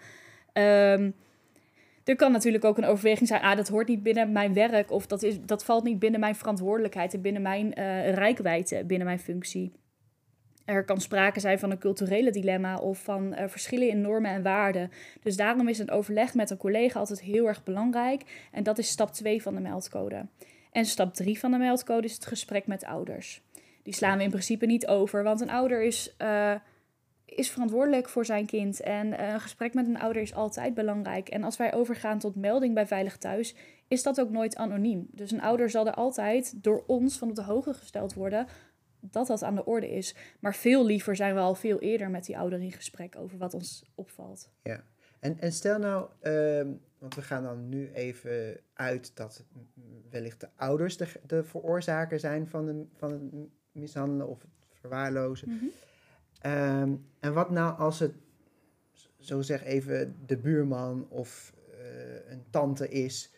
Um, 0.54 1.14
er 2.04 2.16
kan 2.16 2.32
natuurlijk 2.32 2.66
ook 2.66 2.78
een 2.78 2.86
overweging 2.86 3.28
zijn, 3.28 3.42
ah, 3.42 3.56
dat 3.56 3.68
hoort 3.68 3.88
niet 3.88 4.04
binnen 4.04 4.32
mijn 4.32 4.54
werk 4.54 4.92
of 4.92 5.08
dat, 5.08 5.24
is, 5.24 5.42
dat 5.46 5.66
valt 5.66 5.84
niet 5.84 6.00
binnen 6.00 6.20
mijn 6.20 6.36
verantwoordelijkheid 6.36 7.14
en 7.14 7.22
binnen 7.22 7.42
mijn 7.42 7.66
uh, 7.66 8.14
rijkwijde, 8.14 8.84
binnen 8.84 9.08
mijn 9.08 9.20
functie. 9.20 9.72
Er 10.66 10.84
kan 10.84 11.02
sprake 11.02 11.40
zijn 11.40 11.60
van 11.60 11.72
een 11.72 11.78
culturele 11.78 12.32
dilemma 12.32 12.78
of 12.78 13.04
van 13.04 13.34
uh, 13.34 13.44
verschillen 13.48 13.90
in 13.90 14.02
normen 14.02 14.32
en 14.32 14.44
waarden. 14.44 14.92
Dus 15.22 15.36
daarom 15.36 15.68
is 15.68 15.80
een 15.80 15.92
overleg 15.92 16.34
met 16.34 16.50
een 16.50 16.58
collega 16.58 17.00
altijd 17.00 17.22
heel 17.22 17.48
erg 17.48 17.64
belangrijk. 17.64 18.48
En 18.52 18.64
dat 18.64 18.78
is 18.78 18.88
stap 18.88 19.12
2 19.12 19.42
van 19.42 19.56
de 19.56 19.62
meldcode. 19.62 20.26
En 20.72 20.86
stap 20.86 21.14
3 21.14 21.40
van 21.40 21.52
de 21.52 21.58
meldcode 21.58 22.08
is 22.08 22.14
het 22.14 22.26
gesprek 22.26 22.68
met 22.68 22.86
ouders. 22.86 23.42
Die 23.84 23.94
slaan 23.94 24.18
we 24.18 24.24
in 24.24 24.30
principe 24.30 24.66
niet 24.66 24.88
over, 24.88 25.24
want 25.24 25.42
een 25.42 25.50
ouder 25.50 25.82
is, 25.82 26.16
uh, 26.22 26.54
is 27.26 27.52
verantwoordelijk 27.52 28.10
voor 28.10 28.26
zijn 28.26 28.46
kind. 28.46 28.82
En 28.82 29.08
uh, 29.08 29.32
een 29.32 29.40
gesprek 29.40 29.74
met 29.74 29.88
een 29.88 30.00
ouder 30.00 30.22
is 30.22 30.34
altijd 30.34 30.74
belangrijk. 30.74 31.30
En 31.30 31.44
als 31.44 31.58
wij 31.58 31.74
overgaan 31.74 32.20
tot 32.20 32.36
melding 32.36 32.74
bij 32.74 32.88
Veilig 32.88 33.18
Thuis, 33.18 33.56
is 33.88 34.04
dat 34.04 34.20
ook 34.20 34.30
nooit 34.30 34.56
anoniem. 34.56 35.08
Dus 35.12 35.32
een 35.32 35.42
ouder 35.42 35.70
zal 35.70 35.88
er 35.88 35.94
altijd 35.94 36.64
door 36.64 36.84
ons 36.88 37.18
van 37.18 37.30
op 37.30 37.36
de 37.36 37.44
hoogte 37.44 37.74
gesteld 37.74 38.14
worden 38.14 38.48
dat 39.12 39.28
dat 39.28 39.44
aan 39.44 39.56
de 39.56 39.66
orde 39.66 39.90
is. 39.90 40.16
Maar 40.40 40.56
veel 40.56 40.86
liever 40.86 41.16
zijn 41.16 41.34
we 41.34 41.40
al 41.40 41.56
veel 41.56 41.80
eerder 41.80 42.10
met 42.10 42.26
die 42.26 42.38
ouder 42.38 42.62
in 42.62 42.72
gesprek 42.72 43.16
over 43.16 43.38
wat 43.38 43.54
ons 43.54 43.86
opvalt. 43.96 44.50
Ja, 44.64 44.84
en, 45.20 45.40
en 45.40 45.52
stel 45.52 45.80
nou, 45.80 46.10
uh, 46.22 46.74
want 46.98 47.16
we 47.16 47.22
gaan 47.22 47.44
dan 47.44 47.70
nu 47.70 47.92
even 47.92 48.60
uit 48.74 49.16
dat 49.16 49.46
wellicht 50.10 50.40
de 50.40 50.50
ouders 50.56 50.98
de, 50.98 51.08
de 51.28 51.44
veroorzaker 51.44 52.20
zijn 52.20 52.48
van, 52.48 52.66
de, 52.66 52.86
van 52.94 53.12
het 53.12 53.22
mishandelen 53.72 54.28
of 54.28 54.42
het 54.42 54.52
verwaarlozen. 54.72 55.50
Mm 55.50 55.60
-hmm. 55.60 57.06
en 57.20 57.34
wat 57.34 57.50
nou 57.50 57.78
als 57.78 58.00
het, 58.00 58.14
zo 59.18 59.42
zeg 59.42 59.64
even, 59.64 60.16
de 60.26 60.38
buurman 60.38 61.10
of 61.10 61.54
uh, 61.72 62.32
een 62.32 62.46
tante 62.50 62.90
is 62.90 63.34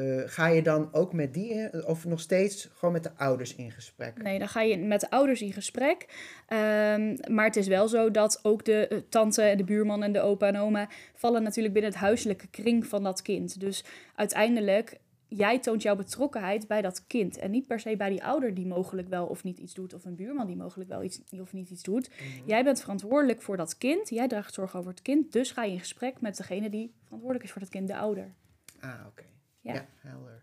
uh, 0.00 0.22
ga 0.26 0.46
je 0.46 0.62
dan 0.62 0.88
ook 0.92 1.12
met 1.12 1.34
die, 1.34 1.86
of 1.86 2.04
nog 2.04 2.20
steeds 2.20 2.68
gewoon 2.74 2.92
met 2.92 3.02
de 3.02 3.10
ouders 3.16 3.54
in 3.54 3.70
gesprek? 3.70 4.22
Nee, 4.22 4.38
dan 4.38 4.48
ga 4.48 4.60
je 4.60 4.78
met 4.78 5.00
de 5.00 5.10
ouders 5.10 5.42
in 5.42 5.52
gesprek. 5.52 6.06
Um, 6.48 7.16
maar 7.34 7.44
het 7.44 7.56
is 7.56 7.66
wel 7.66 7.88
zo 7.88 8.10
dat 8.10 8.40
ook 8.42 8.64
de 8.64 8.88
uh, 8.92 8.98
tante, 9.08 9.54
de 9.56 9.64
buurman 9.64 10.02
en 10.02 10.12
de 10.12 10.20
opa 10.20 10.46
en 10.46 10.56
oma 10.56 10.88
vallen 11.14 11.42
natuurlijk 11.42 11.74
binnen 11.74 11.92
het 11.92 12.00
huiselijke 12.00 12.46
kring 12.46 12.86
van 12.86 13.02
dat 13.02 13.22
kind. 13.22 13.60
Dus 13.60 13.84
uiteindelijk, 14.14 14.98
jij 15.28 15.58
toont 15.58 15.82
jouw 15.82 15.96
betrokkenheid 15.96 16.66
bij 16.66 16.82
dat 16.82 17.06
kind. 17.06 17.38
En 17.38 17.50
niet 17.50 17.66
per 17.66 17.80
se 17.80 17.96
bij 17.96 18.10
die 18.10 18.24
ouder 18.24 18.54
die 18.54 18.66
mogelijk 18.66 19.08
wel 19.08 19.26
of 19.26 19.44
niet 19.44 19.58
iets 19.58 19.74
doet, 19.74 19.94
of 19.94 20.04
een 20.04 20.16
buurman 20.16 20.46
die 20.46 20.56
mogelijk 20.56 20.90
wel 20.90 21.02
iets 21.02 21.20
of 21.40 21.52
niet 21.52 21.70
iets 21.70 21.82
doet. 21.82 22.10
Mhm. 22.10 22.48
Jij 22.48 22.64
bent 22.64 22.80
verantwoordelijk 22.80 23.42
voor 23.42 23.56
dat 23.56 23.78
kind. 23.78 24.08
Jij 24.08 24.28
draagt 24.28 24.54
zorg 24.54 24.76
over 24.76 24.90
het 24.90 25.02
kind. 25.02 25.32
Dus 25.32 25.50
ga 25.50 25.64
je 25.64 25.72
in 25.72 25.78
gesprek 25.78 26.20
met 26.20 26.36
degene 26.36 26.70
die 26.70 26.92
verantwoordelijk 27.02 27.44
is 27.44 27.52
voor 27.52 27.60
dat 27.60 27.70
kind, 27.70 27.88
de 27.88 27.96
ouder. 27.96 28.34
Ah, 28.80 29.00
oké. 29.08 29.31
Ja, 29.62 29.86
helder. 29.96 30.42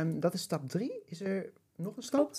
Um, 0.00 0.20
dat 0.20 0.34
is 0.34 0.42
stap 0.42 0.68
drie. 0.68 1.02
Is 1.06 1.20
er 1.20 1.52
nog 1.76 1.96
een 1.96 2.02
stap? 2.02 2.34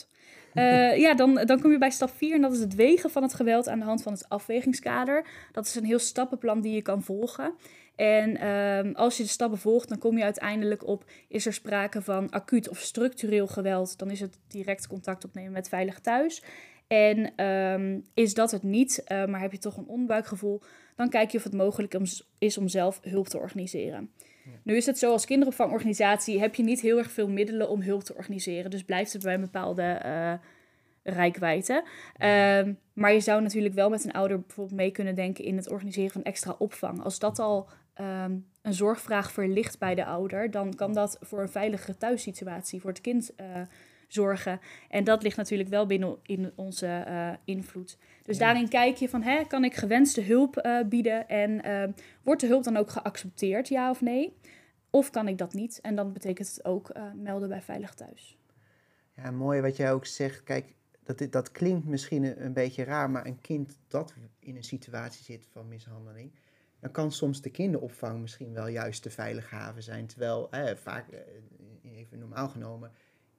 Uh, 0.54 0.98
ja, 1.06 1.14
dan, 1.14 1.36
dan 1.36 1.62
kom 1.62 1.72
je 1.72 1.78
bij 1.78 1.90
stap 1.90 2.10
4 2.10 2.36
en 2.36 2.42
dat 2.42 2.52
is 2.52 2.60
het 2.60 2.76
wegen 2.76 3.10
van 3.10 3.24
het 3.24 3.34
geweld 3.34 3.68
aan 3.68 3.80
de 3.80 3.86
hand 3.86 4.04
van 4.04 4.14
het 4.14 4.30
afwegingskader. 4.30 5.26
Dat 5.52 5.66
is 5.66 5.76
een 5.76 5.86
heel 5.86 6.00
stappenplan 6.00 6.62
die 6.62 6.74
je 6.74 6.82
kan 6.82 7.04
volgen. 7.04 7.54
En 7.96 8.48
um, 8.48 8.96
als 8.96 9.18
je 9.18 9.24
de 9.24 9.30
stappen 9.30 9.60
volgt, 9.60 9.90
dan 9.90 9.98
kom 9.98 10.18
je 10.18 10.24
uiteindelijk 10.24 10.88
op: 10.88 11.04
is 11.28 11.46
er 11.46 11.54
sprake 11.54 12.02
van 12.02 12.30
acuut 12.30 12.70
of 12.70 12.80
structureel 12.80 13.48
geweld? 13.48 13.98
Dan 13.98 14.12
is 14.12 14.20
het 14.20 14.40
direct 14.48 14.88
contact 14.88 15.26
opnemen 15.26 15.52
met 15.52 15.70
Veilig 15.70 16.00
Thuis. 16.00 16.44
En 16.88 17.46
um, 17.46 18.06
is 18.14 18.34
dat 18.34 18.52
het 18.52 18.64
niet, 18.64 19.04
uh, 19.08 19.26
maar 19.26 19.42
heb 19.42 19.52
je 19.52 19.58
toch 19.58 19.78
een 19.78 19.88
onbuikgevoel, 19.88 20.62
dan 20.96 21.10
kijk 21.10 21.32
je 21.32 21.38
of 21.38 21.44
het 21.44 21.54
mogelijk 21.54 21.98
is 22.38 22.58
om 22.58 22.68
zelf 22.68 23.00
hulp 23.04 23.28
te 23.28 23.38
organiseren. 23.38 24.12
Nu 24.64 24.76
is 24.76 24.86
het 24.86 24.98
zo, 24.98 25.12
als 25.12 25.26
kinderopvangorganisatie 25.26 26.40
heb 26.40 26.56
je 26.56 26.64
niet 26.64 26.82
heel 26.82 26.98
erg 26.98 27.12
veel 27.12 27.30
middelen 27.30 27.70
om 27.70 27.82
hulp 27.82 28.04
te 28.04 28.16
organiseren. 28.16 28.72
Dus 28.72 28.84
blijft 28.84 29.14
het 29.14 29.24
bij 29.24 29.34
een 29.34 29.42
bepaalde 29.42 30.02
uh, 30.06 30.34
rijkwijde. 31.04 31.84
Ehm, 32.18 32.74
maar 32.94 33.14
je 33.14 33.20
zou 33.20 33.42
natuurlijk 33.42 33.76
wel 33.76 33.90
met 33.90 34.06
een 34.06 34.12
ouder 34.12 34.40
bijvoorbeeld 34.40 34.78
mee 34.78 34.92
kunnen 34.92 35.16
denken 35.16 35.44
in 35.44 35.58
het 35.58 35.70
organiseren 35.70 36.12
van 36.12 36.24
extra 36.24 36.56
opvang. 36.58 37.04
Als 37.04 37.20
dat 37.20 37.40
al 37.40 37.70
ehm, 37.94 38.38
een 38.62 38.74
zorgvraag 38.74 39.32
verlicht 39.32 39.80
bij 39.80 39.96
de 39.96 40.06
ouder, 40.06 40.52
dan 40.52 40.76
kan 40.76 40.94
dat 40.94 41.18
voor 41.22 41.42
een 41.42 41.50
veiligere 41.50 41.98
thuissituatie 41.98 42.82
voor 42.82 42.90
het 42.90 43.02
kind 43.02 43.32
uh, 43.42 43.46
zorgen. 44.14 44.60
En 44.90 45.04
dat 45.04 45.24
ligt 45.24 45.38
natuurlijk 45.38 45.70
wel 45.70 45.86
binnen 45.86 46.18
in 46.24 46.52
onze 46.56 47.06
uh, 47.08 47.32
invloed. 47.44 47.98
Dus 48.24 48.38
daarin 48.38 48.70
kijk 48.70 48.96
je 48.96 49.10
van, 49.10 49.22
hè, 49.22 49.44
kan 49.44 49.64
ik 49.64 49.76
gewenste 49.76 50.22
hulp 50.22 50.66
uh, 50.66 50.80
bieden 50.86 51.28
en 51.28 51.68
uh, 51.68 51.84
wordt 52.24 52.42
de 52.42 52.48
hulp 52.48 52.64
dan 52.64 52.78
ook 52.78 52.90
geaccepteerd, 52.90 53.68
ja 53.68 53.90
of 53.90 54.02
nee? 54.02 54.38
Of 54.90 55.10
kan 55.10 55.28
ik 55.28 55.38
dat 55.38 55.54
niet? 55.54 55.82
En 55.82 55.96
dan 55.96 56.14
betekent 56.14 56.48
het 56.48 56.66
ook 56.66 56.92
melden 57.16 57.50
bij 57.50 57.62
Veilig 57.62 57.94
Thuis. 57.94 58.38
Ja, 59.16 59.32
mooi 59.32 59.62
wat 59.62 59.76
jij 59.76 59.94
ook 59.94 60.06
zegt. 60.06 60.44
Kijk, 60.44 60.66
dat, 61.04 61.32
dat 61.32 61.52
klinkt 61.52 61.86
misschien 61.86 62.24
een, 62.24 62.46
een 62.46 62.54
beetje 62.54 62.84
raar, 62.84 63.10
maar 63.10 63.26
een 63.26 63.42
kind 63.42 63.78
dat 63.88 64.14
in 64.40 64.56
een 64.56 64.64
situatie 64.64 65.24
zit 65.24 65.48
van 65.52 65.68
mishandeling, 65.68 66.32
dan 66.80 66.92
kan 66.92 67.12
soms 67.12 67.42
de 67.42 67.50
kinderopvang 67.50 68.22
misschien 68.22 68.54
wel 68.54 68.68
juist 68.68 69.04
de 69.04 69.10
veilige 69.10 69.56
haven 69.56 69.84
zijn. 69.84 70.08
Terwijl 70.08 70.52
eh, 70.52 70.76
vaak, 70.76 71.10
eh, 71.10 71.20
even 71.98 72.20
normaal 72.20 72.50
genomen, 72.50 72.92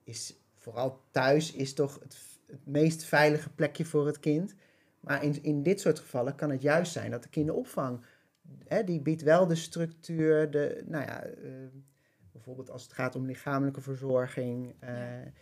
is 0.04 0.36
vooral 0.60 1.00
thuis 1.10 1.52
is 1.52 1.74
toch 1.74 1.98
het, 2.02 2.16
het 2.46 2.66
meest 2.66 3.04
veilige 3.04 3.50
plekje 3.50 3.84
voor 3.84 4.06
het 4.06 4.20
kind. 4.20 4.54
Maar 5.00 5.24
in, 5.24 5.42
in 5.42 5.62
dit 5.62 5.80
soort 5.80 5.98
gevallen 5.98 6.34
kan 6.34 6.50
het 6.50 6.62
juist 6.62 6.92
zijn 6.92 7.10
dat 7.10 7.22
de 7.22 7.28
kinderopvang, 7.28 8.04
hè, 8.66 8.84
die 8.84 9.00
biedt 9.00 9.22
wel 9.22 9.46
de 9.46 9.54
structuur, 9.54 10.50
de, 10.50 10.82
nou 10.86 11.04
ja, 11.04 11.26
uh, 11.26 11.50
bijvoorbeeld 12.32 12.70
als 12.70 12.82
het 12.82 12.92
gaat 12.92 13.14
om 13.14 13.26
lichamelijke 13.26 13.80
verzorging. 13.80 14.74
Uh, 14.84 14.88
ja. 14.88 15.32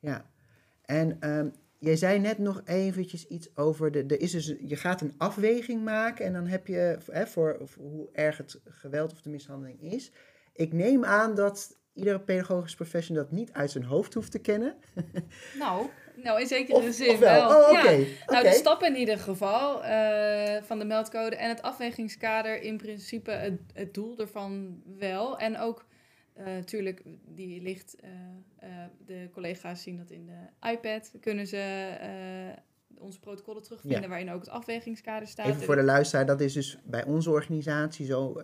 ja. 0.00 0.30
En 0.84 1.30
um, 1.30 1.52
jij 1.78 1.96
zei 1.96 2.18
net 2.18 2.38
nog 2.38 2.62
eventjes 2.64 3.26
iets 3.26 3.56
over, 3.56 3.92
de, 3.92 4.06
de 4.06 4.18
is 4.18 4.30
dus, 4.30 4.54
je 4.60 4.76
gaat 4.76 5.00
een 5.00 5.14
afweging 5.16 5.84
maken 5.84 6.24
en 6.24 6.32
dan 6.32 6.46
heb 6.46 6.66
je, 6.66 6.98
hè, 7.10 7.26
voor, 7.26 7.58
voor 7.64 7.84
hoe 7.84 8.08
erg 8.12 8.36
het 8.36 8.60
geweld 8.64 9.12
of 9.12 9.22
de 9.22 9.30
mishandeling 9.30 9.80
is. 9.80 10.12
Ik 10.52 10.72
neem 10.72 11.04
aan 11.04 11.34
dat 11.34 11.75
iedere 11.96 12.20
pedagogisch 12.20 12.74
professional 12.74 13.22
dat 13.22 13.32
niet 13.32 13.52
uit 13.52 13.70
zijn 13.70 13.84
hoofd 13.84 14.14
hoeft 14.14 14.30
te 14.30 14.38
kennen. 14.38 14.74
Nou, 15.58 15.86
nou 16.22 16.40
in 16.40 16.46
zekere 16.46 16.76
Of- 16.78 16.94
zin 16.94 17.10
of 17.10 17.18
wel? 17.18 17.48
wel. 17.48 17.64
Oh, 17.66 17.72
Ja. 17.72 17.78
oké, 17.80 18.04
Nou, 18.26 18.44
de 18.44 18.52
stappen 18.52 18.88
in 18.88 18.96
ieder 18.96 19.18
geval 19.18 19.84
eh, 19.84 20.62
van 20.62 20.78
de 20.78 20.84
meldcode 20.84 21.36
en 21.36 21.48
het 21.48 21.62
afwegingskader 21.62 22.60
in 22.62 22.76
principe 22.76 23.30
het, 23.30 23.60
het 23.72 23.94
doel 23.94 24.18
ervan 24.18 24.82
wel. 24.98 25.38
En 25.38 25.58
ook 25.58 25.84
natuurlijk, 26.44 27.02
die 27.24 27.62
ligt, 27.62 27.96
eh, 28.00 28.10
eh, 28.58 28.70
de 29.06 29.28
collega's 29.32 29.82
zien 29.82 29.96
dat 29.96 30.10
in 30.10 30.26
de 30.26 30.68
iPad, 30.70 31.12
kunnen 31.20 31.46
ze 31.46 31.56
eh, 32.00 32.62
onze 32.98 33.20
protocollen 33.20 33.62
terugvinden 33.62 34.00
Ja. 34.02 34.08
waarin 34.08 34.30
ook 34.30 34.40
het 34.40 34.48
afwegingskader 34.48 35.28
staat. 35.28 35.46
Even 35.46 35.62
voor 35.62 35.76
de 35.76 35.82
luisteraar, 35.82 36.26
dat 36.26 36.40
is 36.40 36.52
dus 36.52 36.78
bij 36.84 37.04
onze 37.04 37.30
organisatie 37.30 38.06
zo. 38.06 38.40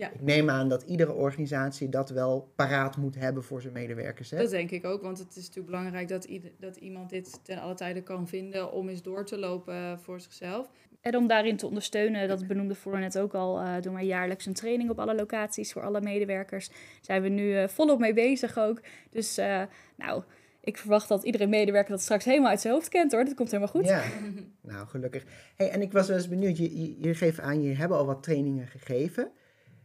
Eh, 0.00 0.08
Ja. 0.08 0.14
Ik 0.14 0.20
neem 0.22 0.50
aan 0.50 0.68
dat 0.68 0.82
iedere 0.82 1.12
organisatie 1.12 1.88
dat 1.88 2.10
wel 2.10 2.52
paraat 2.56 2.96
moet 2.96 3.14
hebben 3.14 3.42
voor 3.44 3.60
zijn 3.60 3.72
medewerkers. 3.72 4.30
Hè? 4.30 4.38
Dat 4.38 4.50
denk 4.50 4.70
ik 4.70 4.84
ook, 4.84 5.02
want 5.02 5.18
het 5.18 5.28
is 5.36 5.36
natuurlijk 5.46 5.66
belangrijk 5.66 6.08
dat, 6.08 6.24
ieder- 6.24 6.50
dat 6.58 6.76
iemand 6.76 7.10
dit 7.10 7.40
ten 7.44 7.58
alle 7.58 7.74
tijde 7.74 8.02
kan 8.02 8.28
vinden 8.28 8.72
om 8.72 8.88
eens 8.88 9.02
door 9.02 9.24
te 9.26 9.38
lopen 9.38 9.98
voor 10.00 10.20
zichzelf. 10.20 10.70
En 11.00 11.16
om 11.16 11.26
daarin 11.26 11.56
te 11.56 11.66
ondersteunen, 11.66 12.28
dat 12.28 12.46
benoemde 12.46 12.74
Floor 12.74 12.98
net 12.98 13.18
ook 13.18 13.34
al, 13.34 13.60
eh 13.60 13.80
doen 13.80 13.94
wij 13.94 14.06
jaarlijks 14.06 14.46
een 14.46 14.54
training 14.54 14.90
op 14.90 14.98
alle 14.98 15.14
locaties 15.14 15.72
voor 15.72 15.82
alle 15.82 16.00
medewerkers. 16.00 16.70
Zijn 17.00 17.22
we 17.22 17.28
nu 17.28 17.56
eh, 17.56 17.68
volop 17.68 17.98
mee 17.98 18.14
bezig 18.14 18.58
ook. 18.58 18.80
Dus 19.10 19.38
eh, 19.38 19.62
nou, 19.96 20.22
ik 20.60 20.76
verwacht 20.78 21.08
dat 21.08 21.24
iedere 21.24 21.46
medewerker 21.46 21.90
dat 21.90 22.00
straks 22.00 22.24
helemaal 22.24 22.50
uit 22.50 22.60
zijn 22.60 22.72
hoofd 22.74 22.88
kent 22.88 23.12
hoor. 23.12 23.24
Dat 23.24 23.34
komt 23.34 23.50
helemaal 23.50 23.72
goed. 23.72 23.84
Ja, 23.86 24.02
nou 24.72 24.86
gelukkig. 24.86 25.24
Hey, 25.56 25.70
en 25.70 25.82
ik 25.82 25.92
was 25.92 26.08
wel 26.08 26.16
eens 26.16 26.28
benieuwd, 26.28 26.56
je, 26.56 26.80
je, 26.80 27.00
je 27.00 27.14
geeft 27.14 27.40
aan, 27.40 27.62
je 27.62 27.74
hebben 27.74 27.96
al 27.96 28.06
wat 28.06 28.22
trainingen 28.22 28.66
gegeven. 28.66 29.30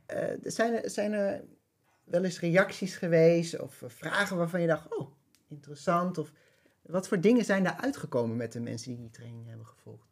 Eh, 0.06 0.24
zijn, 0.42 0.74
er, 0.74 0.90
zijn 0.90 1.14
er 1.14 1.44
wel 2.04 2.24
eens 2.24 2.40
reacties 2.40 2.96
geweest 2.96 3.60
of 3.60 3.82
eh, 3.82 3.90
vragen 3.90 4.38
waarvan 4.38 4.62
je 4.62 4.68
dacht, 4.68 4.98
oh, 4.98 5.12
interessant? 5.48 6.18
Of 6.18 6.32
wat 6.82 7.08
voor 7.08 7.22
dingen 7.22 7.46
zijn 7.46 7.64
daar 7.64 7.78
uitgekomen 7.82 8.36
met 8.36 8.52
de 8.52 8.60
mensen 8.60 8.92
die 8.92 9.00
die 9.00 9.10
training 9.10 9.48
hebben 9.48 9.66
gevolgd? 9.66 10.08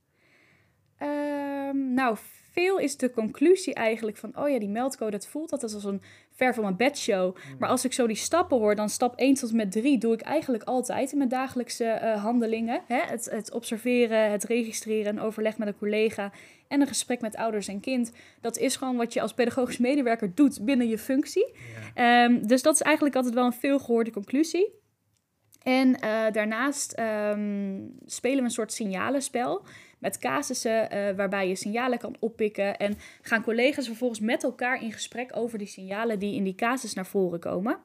Ehm, 0.98 1.94
nou, 1.94 2.18
veel 2.54 2.78
is 2.80 2.98
de 2.98 3.12
conclusie 3.12 3.74
eigenlijk 3.74 4.18
van, 4.18 4.38
oh 4.38 4.50
ja, 4.50 4.60
die 4.60 4.70
meldcode, 4.70 5.12
dat 5.12 5.28
voelt 5.28 5.52
altijd 5.52 5.74
als 5.74 5.84
een 5.84 6.02
ver 6.32 6.54
van 6.54 6.64
mijn 6.64 6.76
bedshow. 6.76 7.36
Maar 7.60 7.70
als 7.70 7.86
ik 7.86 7.94
zo 7.94 8.08
die 8.08 8.16
stappen 8.16 8.58
hoor, 8.58 8.76
dan 8.76 8.90
stap 8.90 9.16
1 9.16 9.34
tot 9.34 9.54
met 9.54 9.72
3 9.72 9.98
doe 9.98 10.14
ik 10.14 10.22
eigenlijk 10.22 10.64
altijd 10.64 11.12
in 11.12 11.18
mijn 11.18 11.30
dagelijkse 11.30 11.86
eh, 11.86 12.24
handelingen. 12.24 12.82
Hè? 12.88 13.00
Het, 13.00 13.30
het 13.32 13.52
observeren, 13.52 14.32
het 14.32 14.44
registreren, 14.44 15.18
een 15.18 15.24
overleg 15.24 15.58
met 15.58 15.68
een 15.68 15.78
collega 15.78 16.32
en 16.68 16.82
een 16.82 16.88
gesprek 16.88 17.22
met 17.22 17.36
ouders 17.36 17.68
en 17.68 17.80
kind. 17.80 18.12
Dat 18.42 18.58
is 18.58 18.76
gewoon 18.76 18.96
wat 18.96 19.14
je 19.14 19.22
als 19.22 19.34
pedagogisch 19.34 19.78
medewerker 19.78 20.36
doet 20.36 20.66
binnen 20.66 20.88
je 20.88 20.98
functie. 20.98 21.54
Ja. 21.96 22.26
Ehm, 22.26 22.48
dus 22.48 22.62
dat 22.62 22.74
is 22.74 22.82
eigenlijk 22.82 23.16
altijd 23.16 23.34
wel 23.34 23.46
een 23.46 23.54
veelgehoorde 23.54 24.12
conclusie. 24.12 24.82
En 25.64 26.00
eh, 26.00 26.32
daarnaast 26.32 26.92
ehm, 26.92 27.82
spelen 28.06 28.38
we 28.38 28.44
een 28.44 28.50
soort 28.50 28.74
signalenspel 28.74 29.66
met 30.04 30.18
casussen 30.18 30.90
eh, 30.92 31.16
waarbij 31.16 31.48
je 31.48 31.56
signalen 31.56 31.98
kan 31.98 32.16
oppikken. 32.20 32.78
En 32.78 32.98
gaan 33.22 33.44
collega's 33.44 33.86
vervolgens 33.88 34.20
met 34.20 34.44
elkaar 34.44 34.82
in 34.84 34.92
gesprek 34.92 35.32
over 35.36 35.58
die 35.58 35.68
signalen 35.68 36.20
die 36.20 36.36
in 36.36 36.44
die 36.44 36.56
casus 36.56 36.94
naar 36.94 37.06
voren 37.06 37.40
komen. 37.40 37.78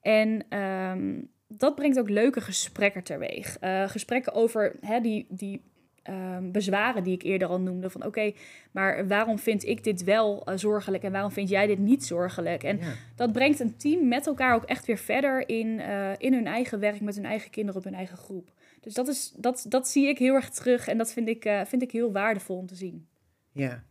En 0.00 0.44
ehm, 0.48 1.20
dat 1.48 1.74
brengt 1.74 1.98
ook 1.98 2.08
leuke 2.10 2.40
gesprekken 2.40 3.02
terweeg. 3.02 3.56
Eh, 3.60 3.88
gesprekken 3.88 4.34
over 4.34 4.76
hè, 4.80 5.00
die, 5.00 5.26
die 5.28 5.62
ehm, 6.02 6.50
bezwaren 6.50 7.02
die 7.02 7.14
ik 7.14 7.22
eerder 7.22 7.48
al 7.48 7.60
noemde. 7.60 7.90
Van 7.90 8.04
oké, 8.04 8.32
maar 8.70 9.08
waarom 9.08 9.38
vind 9.38 9.64
ik 9.64 9.84
dit 9.84 10.04
wel 10.04 10.44
eh, 10.44 10.56
zorgelijk 10.56 11.02
en 11.02 11.12
waarom 11.12 11.30
vind 11.32 11.48
jij 11.48 11.66
dit 11.66 11.78
niet 11.78 12.04
zorgelijk? 12.04 12.62
En 12.62 12.76
Ja. 12.76 12.92
dat 13.16 13.32
brengt 13.32 13.60
een 13.60 13.76
team 13.76 14.08
met 14.08 14.26
elkaar 14.26 14.54
ook 14.54 14.64
echt 14.64 14.86
weer 14.86 14.98
verder 14.98 15.48
in, 15.48 15.80
in 16.18 16.32
hun 16.32 16.46
eigen 16.46 16.80
werk 16.80 17.00
met 17.00 17.14
hun 17.14 17.24
eigen 17.24 17.50
kinderen 17.50 17.78
op 17.80 17.84
hun 17.84 17.94
eigen 17.94 18.16
groep. 18.16 18.48
Dus 18.80 18.94
dat, 18.94 19.08
is, 19.08 19.32
dat, 19.36 19.64
dat 19.68 19.88
zie 19.88 20.08
ik 20.08 20.18
heel 20.18 20.34
erg 20.34 20.50
terug 20.50 20.88
en 20.88 20.98
dat 20.98 21.12
vind 21.12 21.28
ik, 21.28 21.44
eh, 21.44 21.64
vind 21.64 21.82
ik 21.82 21.90
heel 21.90 22.12
waardevol 22.12 22.56
om 22.56 22.66
te 22.66 22.74
zien. 22.74 23.08
Ja, 23.52 23.84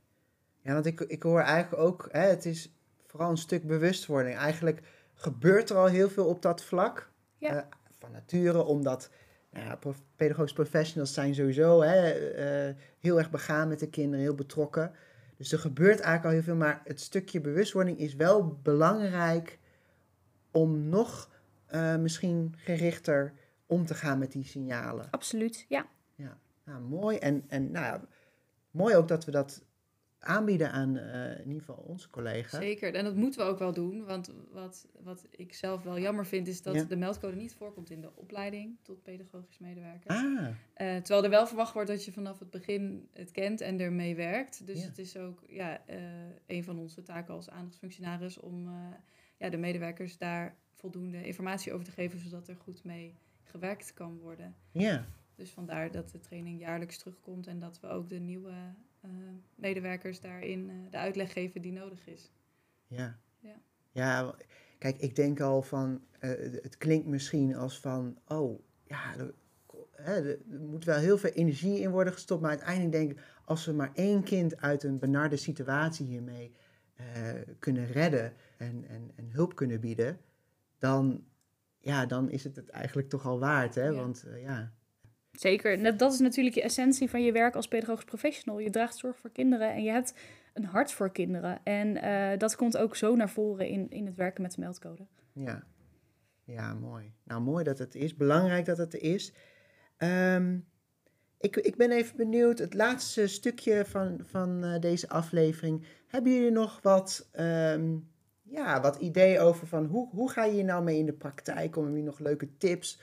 ja 0.61 0.73
want 0.73 0.85
ik, 0.85 0.99
ik 0.99 1.23
hoor 1.23 1.41
eigenlijk 1.41 1.81
ook, 1.81 2.09
hè, 2.11 2.21
het 2.27 2.45
is 2.45 2.73
vooral 3.05 3.29
een 3.29 3.37
stuk 3.37 3.67
bewustwording. 3.67 4.37
Eigenlijk 4.37 4.81
gebeurt 5.13 5.69
er 5.69 5.77
al 5.77 5.85
heel 5.85 6.09
veel 6.09 6.25
op 6.25 6.41
dat 6.41 6.63
vlak. 6.63 7.11
Ja. 7.37 7.55
eh, 7.55 7.63
van 7.99 8.11
nature, 8.11 8.63
omdat 8.63 9.09
nou 9.51 9.65
ja, 9.65 9.79
pedagogisch 10.15 10.53
professionals 10.53 11.13
zijn 11.13 11.35
sowieso 11.35 11.81
hè, 11.81 12.09
eh, 12.09 12.75
heel 12.99 13.17
erg 13.17 13.29
begaan 13.29 13.67
met 13.67 13.79
de 13.79 13.89
kinderen, 13.89 14.25
heel 14.25 14.35
betrokken. 14.35 14.91
Dus 15.37 15.51
er 15.51 15.59
gebeurt 15.59 15.99
eigenlijk 15.99 16.25
al 16.25 16.31
heel 16.31 16.41
veel, 16.41 16.55
maar 16.55 16.81
het 16.83 16.99
stukje 16.99 17.41
bewustwording 17.41 17.99
is 17.99 18.15
wel 18.15 18.59
belangrijk 18.63 19.59
om 20.51 20.89
nog 20.89 21.29
misschien 21.99 22.53
gerichter 22.57 23.33
om 23.69 23.85
te 23.85 23.93
gaan 23.93 24.19
met 24.19 24.31
die 24.31 24.43
signalen. 24.43 25.07
Absoluut, 25.11 25.65
ja. 25.69 25.87
Nou, 26.63 26.81
mooi. 26.81 27.17
En, 27.17 27.43
en 27.47 27.71
nou 27.71 27.85
ja, 27.85 28.07
mooi 28.71 28.95
ook 28.95 29.07
dat 29.07 29.25
we 29.25 29.31
dat 29.31 29.65
aanbieden 30.19 30.71
aan 30.71 30.97
eh, 30.97 31.39
in 31.39 31.47
ieder 31.47 31.59
geval 31.63 31.83
onze 31.87 32.09
collega's. 32.09 32.59
Zeker, 32.61 32.93
en 32.95 33.03
dat 33.03 33.15
moeten 33.15 33.39
we 33.39 33.45
ook 33.51 33.59
wel 33.59 33.73
doen. 33.73 34.05
Want 34.05 34.33
wat, 34.51 34.87
wat 35.01 35.27
ik 35.29 35.53
zelf 35.53 35.83
wel 35.83 35.99
jammer 35.99 36.25
vind, 36.25 36.47
is 36.47 36.61
dat 36.61 36.75
Ja. 36.75 36.83
de 36.83 36.95
meldcode 36.95 37.35
niet 37.35 37.53
voorkomt 37.55 37.89
in 37.89 38.01
de 38.01 38.15
opleiding 38.15 38.77
tot 38.81 39.03
pedagogisch 39.03 39.59
medewerker. 39.59 40.11
Ah, 40.11 40.47
Eh, 40.73 40.95
terwijl 40.95 41.23
er 41.23 41.29
wel 41.29 41.47
verwacht 41.47 41.73
wordt 41.73 41.89
dat 41.89 42.05
je 42.05 42.11
vanaf 42.11 42.39
het 42.39 42.49
begin 42.49 43.09
het 43.13 43.31
kent 43.31 43.61
en 43.61 43.79
ermee 43.79 44.15
werkt. 44.15 44.65
Dus 44.65 44.79
Ja. 44.79 44.85
het 44.85 44.97
is 44.97 45.17
ook 45.17 45.43
ja, 45.47 45.85
eh, 45.85 45.97
een 46.47 46.63
van 46.63 46.79
onze 46.79 47.01
taken 47.03 47.33
als 47.33 47.49
aandachtsfunctionaris 47.49 48.37
om 48.39 48.67
eh, 48.67 48.73
ja, 49.37 49.49
de 49.49 49.57
medewerkers 49.57 50.17
daar 50.17 50.55
voldoende 50.73 51.25
informatie 51.25 51.73
over 51.73 51.85
te 51.85 51.91
geven, 51.91 52.19
zodat 52.19 52.47
er 52.47 52.55
goed 52.55 52.83
mee 52.83 53.15
gewerkt 53.49 53.93
kan 53.93 54.17
worden. 54.17 54.55
ja. 54.71 55.05
Dus 55.35 55.49
vandaar 55.51 55.91
dat 55.91 56.09
de 56.09 56.19
training 56.19 56.59
jaarlijks 56.59 56.97
terugkomt 56.97 57.47
en 57.47 57.59
dat 57.59 57.79
we 57.79 57.87
ook 57.87 58.09
de 58.09 58.19
nieuwe 58.19 58.73
eh, 59.01 59.09
medewerkers 59.55 60.21
daarin 60.21 60.69
eh, 60.69 60.75
de 60.89 60.97
uitleg 60.97 61.31
geven 61.31 61.61
die 61.61 61.71
nodig 61.71 62.07
is. 62.07 62.31
Ja. 62.87 63.19
Ja. 63.39 63.55
Ja, 63.91 64.35
kijk, 64.77 64.97
ik 64.97 65.15
denk 65.15 65.39
al 65.39 65.61
van, 65.61 66.01
eh, 66.19 66.29
het 66.61 66.77
klinkt 66.77 67.07
misschien 67.07 67.55
als 67.55 67.79
van, 67.79 68.17
oh, 68.27 68.59
ja, 68.83 69.15
er, 69.17 69.33
er 69.95 70.39
moet 70.59 70.85
wel 70.85 70.97
heel 70.97 71.17
veel 71.17 71.29
energie 71.29 71.79
in 71.79 71.89
worden 71.89 72.13
gestopt. 72.13 72.41
Maar 72.41 72.49
uiteindelijk 72.49 72.91
denk 72.91 73.11
ik, 73.11 73.23
als 73.45 73.65
we 73.65 73.71
maar 73.71 73.91
één 73.93 74.23
kind 74.23 74.57
uit 74.57 74.83
een 74.83 74.99
benarde 74.99 75.37
situatie 75.37 76.05
hiermee 76.05 76.51
kunnen 77.59 77.87
redden 77.87 78.33
en, 78.57 78.85
en, 78.87 79.11
en 79.15 79.29
hulp 79.31 79.55
kunnen 79.55 79.79
bieden, 79.79 80.19
dan, 80.77 81.23
ja, 81.79 82.05
dan 82.05 82.29
is 82.29 82.43
het 82.43 82.55
het 82.55 82.69
eigenlijk 82.69 83.09
toch 83.09 83.25
al 83.25 83.39
waard, 83.39 83.75
hè? 83.75 83.87
Ja. 83.87 83.93
Want 83.93 84.23
eh, 84.23 84.41
ja, 84.41 84.71
Zeker. 85.31 85.97
Dat 85.97 86.13
is 86.13 86.19
natuurlijk 86.19 86.55
je 86.55 86.61
essentie 86.61 87.09
van 87.09 87.23
je 87.23 87.31
werk 87.31 87.55
als 87.55 87.67
pedagogisch 87.67 88.03
professional. 88.03 88.59
Je 88.59 88.69
draagt 88.69 88.97
zorg 88.97 89.17
voor 89.17 89.31
kinderen 89.31 89.73
en 89.73 89.83
je 89.83 89.91
hebt 89.91 90.13
een 90.53 90.65
hart 90.65 90.91
voor 90.91 91.11
kinderen. 91.11 91.59
En 91.63 92.01
eh, 92.01 92.37
dat 92.37 92.55
komt 92.55 92.77
ook 92.77 92.95
zo 92.95 93.15
naar 93.15 93.29
voren 93.29 93.67
in, 93.67 93.89
in 93.89 94.05
het 94.05 94.15
werken 94.15 94.41
met 94.41 94.53
de 94.53 94.61
meldcode. 94.61 95.07
Ja. 95.33 95.63
Ja, 96.43 96.73
mooi. 96.73 97.13
Nou, 97.23 97.41
mooi 97.41 97.63
dat 97.63 97.77
het 97.77 97.95
is. 97.95 98.15
Belangrijk 98.15 98.65
dat 98.65 98.77
het 98.77 98.93
er 98.93 99.01
is. 99.01 99.33
Ehm, 99.97 100.57
ik, 101.39 101.55
ik 101.55 101.75
ben 101.75 101.91
even 101.91 102.17
benieuwd, 102.17 102.59
het 102.59 102.73
laatste 102.73 103.27
stukje 103.27 103.85
van, 103.85 104.19
van 104.23 104.63
eh, 104.63 104.79
deze 104.79 105.09
aflevering. 105.09 105.85
Hebben 106.07 106.33
jullie 106.33 106.51
nog 106.51 106.79
wat, 106.81 107.29
ehm, 107.31 107.97
ja, 108.51 108.81
wat 108.81 108.95
ideeën 108.95 109.39
over 109.39 109.67
van 109.67 109.85
hoe, 109.85 110.09
hoe 110.09 110.31
ga 110.31 110.45
je 110.45 110.51
hier 110.51 110.63
nou 110.63 110.83
mee 110.83 110.97
in 110.97 111.05
de 111.05 111.13
praktijk? 111.13 111.75
Om 111.75 111.95
je 111.97 112.03
nog 112.03 112.19
leuke 112.19 112.57
tips 112.57 112.99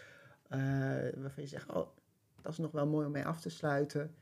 eh, 0.48 0.58
waarvan 1.16 1.42
je 1.42 1.46
zegt, 1.46 1.72
oh, 1.72 1.88
dat 2.42 2.52
is 2.52 2.58
nog 2.58 2.70
wel 2.72 2.86
mooi 2.86 3.06
om 3.06 3.12
mee 3.12 3.24
af 3.24 3.40
te 3.40 3.50
sluiten. 3.50 4.14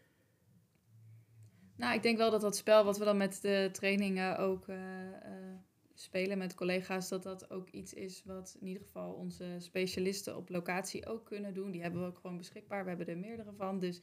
Nou, 1.77 1.95
ik 1.95 2.03
denk 2.03 2.17
wel 2.17 2.31
dat 2.31 2.41
dat 2.41 2.57
spel 2.57 2.85
wat 2.85 2.99
we 2.99 3.05
dan 3.05 3.17
met 3.17 3.39
de 3.43 3.69
trainingen 3.73 4.39
ook 4.39 4.69
eh, 4.69 5.07
eh, 5.07 5.57
spelen 5.95 6.39
met 6.39 6.55
collega's, 6.55 7.09
dat 7.09 7.23
dat 7.23 7.51
ook 7.51 7.71
iets 7.71 7.95
is 7.95 8.23
wat 8.25 8.57
in 8.61 8.67
ieder 8.67 8.83
geval 8.83 9.13
onze 9.13 9.57
specialisten 9.59 10.37
op 10.37 10.49
locatie 10.49 11.07
ook 11.07 11.25
kunnen 11.25 11.55
doen. 11.55 11.71
Die 11.71 11.83
hebben 11.83 12.01
we 12.01 12.07
ook 12.07 12.19
gewoon 12.19 12.37
beschikbaar. 12.37 12.83
We 12.83 12.89
hebben 12.89 13.07
er 13.07 13.19
meerdere 13.19 13.53
van. 13.53 13.79
Dus 13.79 14.01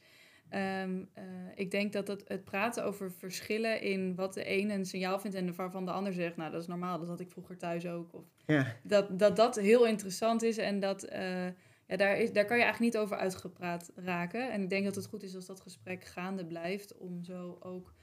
ehm, 0.52 1.04
eh, 1.12 1.24
ik 1.54 1.70
denk 1.70 1.92
dat 1.92 2.08
het, 2.08 2.28
het 2.28 2.44
praten 2.44 2.84
over 2.84 3.12
verschillen 3.12 3.80
in 3.80 4.14
wat 4.14 4.34
de 4.34 4.44
ene 4.44 4.74
een 4.74 4.86
signaal 4.86 5.18
vindt 5.18 5.36
en 5.36 5.54
waarvan 5.54 5.84
de 5.84 5.90
ander 5.90 6.12
zegt, 6.12 6.36
nou 6.36 6.50
dat 6.50 6.60
is 6.60 6.66
normaal, 6.66 6.98
dat 6.98 7.08
had 7.08 7.20
ik 7.20 7.30
vroeger 7.30 7.58
thuis 7.58 7.86
ook. 7.86 8.14
Of 8.14 8.24
Ja, 8.46 8.76
dat, 8.82 9.18
dat 9.18 9.36
dat 9.36 9.56
heel 9.56 9.86
interessant 9.86 10.42
is 10.42 10.58
en 10.58 10.80
dat 10.80 11.02
eh, 11.02 11.46
ja, 11.86 11.96
daar, 11.96 12.18
is, 12.18 12.32
daar 12.32 12.44
kan 12.44 12.56
je 12.56 12.62
eigenlijk 12.62 12.94
niet 12.94 13.02
over 13.02 13.16
uitgepraat 13.16 13.92
raken. 13.94 14.52
En 14.52 14.62
ik 14.62 14.70
denk 14.70 14.84
dat 14.84 14.94
het 14.94 15.06
goed 15.06 15.22
is 15.22 15.34
als 15.34 15.46
dat 15.46 15.60
gesprek 15.60 16.04
gaande 16.04 16.46
blijft, 16.46 16.96
om 16.96 17.24
zo 17.24 17.56
ook, 17.60 17.94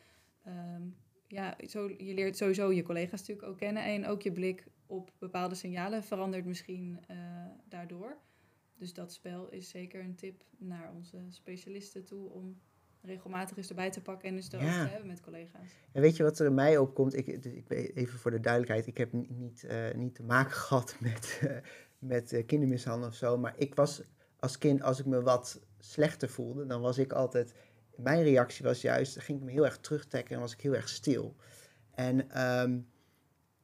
ehm, 0.44 0.82
ja, 1.28 1.56
zo, 1.68 1.90
je 1.98 2.14
leert 2.14 2.38
sowieso 2.38 2.72
je 2.72 2.84
collega's 2.84 3.20
natuurlijk 3.20 3.48
ook 3.48 3.58
kennen 3.58 3.84
en 3.84 4.08
ook 4.08 4.22
je 4.22 4.32
blik 4.32 4.68
op 4.86 5.12
bepaalde 5.20 5.56
signalen 5.56 6.04
verandert 6.04 6.46
misschien 6.46 7.00
eh, 7.08 7.18
daardoor. 7.68 8.18
Dus 8.80 8.94
dat 8.94 9.14
spel 9.14 9.50
is 9.50 9.70
zeker 9.70 10.04
een 10.04 10.16
tip 10.16 10.44
naar 10.58 10.92
onze 10.96 11.18
specialisten 11.30 12.06
toe 12.06 12.30
om 12.30 12.60
regelmatig 13.02 13.58
eens 13.58 13.70
erbij 13.70 13.90
te 13.92 14.02
pakken 14.02 14.30
en 14.30 14.36
eens 14.36 14.52
erover 14.52 14.70
Ja. 14.74 14.84
te 14.84 14.90
hebben 14.90 15.08
met 15.08 15.22
collega's. 15.22 15.70
En 15.92 16.02
weet 16.02 16.16
je 16.18 16.24
wat 16.24 16.40
er 16.40 16.46
in 16.46 16.54
mij 16.54 16.78
opkomt? 16.78 17.16
Ik, 17.16 17.44
dus 17.44 17.54
ik 17.54 17.70
even 17.72 18.20
voor 18.20 18.32
de 18.32 18.40
duidelijkheid, 18.40 18.88
ik 18.88 18.98
heb 18.98 19.14
ni- 19.14 19.28
niet, 19.30 19.64
eh, 19.64 19.94
niet 19.96 20.16
te 20.16 20.24
maken 20.24 20.52
gehad 20.68 20.96
met, 21.00 21.40
eh, 21.42 21.58
met 22.00 22.34
eh, 22.34 22.46
kindermishandeling 22.46 23.12
of 23.12 23.18
zo. 23.18 23.38
Maar 23.38 23.54
ik 23.58 23.76
was 23.76 24.02
als 24.40 24.58
kind, 24.58 24.82
als 24.82 25.00
ik 25.00 25.06
me 25.06 25.22
wat 25.22 25.60
slechter 25.80 26.30
voelde, 26.30 26.66
dan 26.66 26.82
was 26.82 26.98
ik 26.98 27.14
altijd. 27.14 27.54
Mijn 27.96 28.24
reactie 28.24 28.66
was 28.66 28.82
juist, 28.82 29.14
dan 29.16 29.24
ging 29.24 29.40
ik 29.40 29.46
me 29.46 29.52
heel 29.52 29.66
erg 29.66 29.78
terugtrekken 29.78 30.36
en 30.36 30.42
was 30.42 30.54
ik 30.54 30.62
heel 30.62 30.76
erg 30.76 30.90
stil. 30.90 31.36
En 31.92 32.32
ehm, 32.32 32.80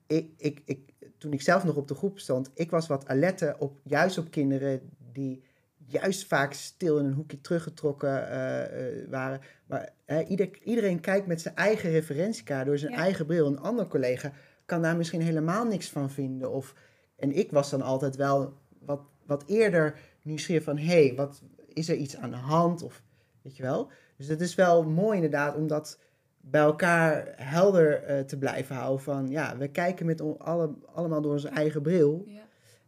ik, 0.08 0.30
ik, 0.38 0.62
ik, 0.66 0.94
toen 1.18 1.34
ik 1.34 1.42
zelf 1.42 1.64
nog 1.64 1.76
op 1.76 1.88
de 1.88 1.96
groep 1.96 2.20
stond, 2.20 2.52
ik 2.54 2.70
was 2.72 2.88
wat 2.88 3.08
alerter 3.08 3.58
op, 3.60 3.80
juist 3.84 4.18
op 4.18 4.32
kinderen 4.32 4.90
die 5.16 5.44
juist 5.88 6.28
vaak 6.28 6.54
stil 6.54 6.98
in 6.98 7.06
een 7.06 7.14
hoekje 7.14 7.42
teruggetrokken 7.42 8.30
eh, 8.30 8.64
eh, 8.64 9.10
waren. 9.10 9.42
Maar 9.66 9.94
ieder, 10.28 10.50
iedereen 10.64 11.00
kijkt 11.00 11.28
met 11.28 11.42
zijn 11.42 11.56
eigen 11.56 11.90
referentiekaart, 11.90 12.66
door 12.66 12.78
zijn 12.78 12.92
Ja. 12.92 12.98
eigen 12.98 13.26
bril. 13.26 13.48
Een 13.48 13.60
ander 13.60 13.88
collega 13.88 14.32
kan 14.66 14.82
daar 14.82 14.98
misschien 14.98 15.22
helemaal 15.22 15.66
niks 15.66 15.90
van 15.90 16.10
vinden. 16.10 16.52
Of, 16.52 16.74
en 17.16 17.32
ik 17.32 17.52
was 17.52 17.70
dan 17.70 17.82
altijd 17.82 18.16
wel 18.16 18.54
wat, 18.80 19.02
wat 19.26 19.44
eerder 19.48 20.00
nieuwsgierig 20.22 20.64
van... 20.64 20.78
hé, 20.78 21.06
hey, 21.08 21.16
wat 21.16 21.42
is 21.68 21.90
er 21.90 21.96
iets 21.96 22.18
aan 22.18 22.32
de 22.32 22.36
hand? 22.36 22.82
Of, 22.84 23.04
weet 23.42 23.58
je 23.58 23.64
wel? 23.64 23.92
Dus 24.18 24.28
het 24.28 24.42
is 24.42 24.56
wel 24.56 24.84
mooi 24.84 25.16
inderdaad 25.16 25.56
om 25.56 25.68
dat 25.68 26.00
bij 26.42 26.62
elkaar 26.62 27.34
helder 27.36 28.04
eh, 28.04 28.20
te 28.20 28.38
blijven 28.38 28.76
houden. 28.76 29.04
Van 29.04 29.30
ja, 29.30 29.58
we 29.58 29.68
kijken 29.68 30.06
met 30.06 30.40
alle, 30.40 30.76
allemaal 30.94 31.22
door 31.22 31.32
onze 31.32 31.48
eigen 31.48 31.82
bril. 31.82 32.24
Ja. 32.26 32.42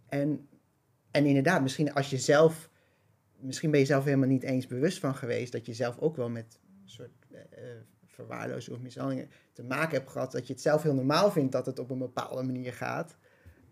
En, 0.08 0.48
en 1.18 1.26
inderdaad, 1.26 1.62
misschien 1.62 1.94
als 1.94 2.10
je 2.10 2.18
zelf, 2.18 2.70
misschien 3.40 3.72
ben 3.72 3.80
je 3.80 3.86
zelf 3.86 4.04
helemaal 4.04 4.28
niet 4.28 4.44
eens 4.44 4.68
bewust 4.68 5.00
van 5.00 5.16
geweest 5.16 5.52
dat 5.52 5.66
je 5.66 5.74
zelf 5.74 5.98
ook 6.00 6.16
wel 6.16 6.30
met 6.30 6.60
een 6.84 6.90
soort 6.90 7.12
eh, 7.32 7.40
eh, 7.40 7.78
verwaarlozing 8.06 8.76
of 8.76 8.82
mishandelingen 8.82 9.30
te 9.54 9.64
maken 9.64 9.98
hebt 9.98 10.10
gehad, 10.10 10.32
dat 10.32 10.48
je 10.48 10.54
het 10.54 10.62
zelf 10.62 10.84
heel 10.84 10.94
normaal 10.94 11.32
vindt 11.32 11.52
dat 11.52 11.66
het 11.66 11.80
op 11.80 11.90
een 11.90 11.98
bepaalde 11.98 12.44
manier 12.44 12.74
gaat. 12.74 13.18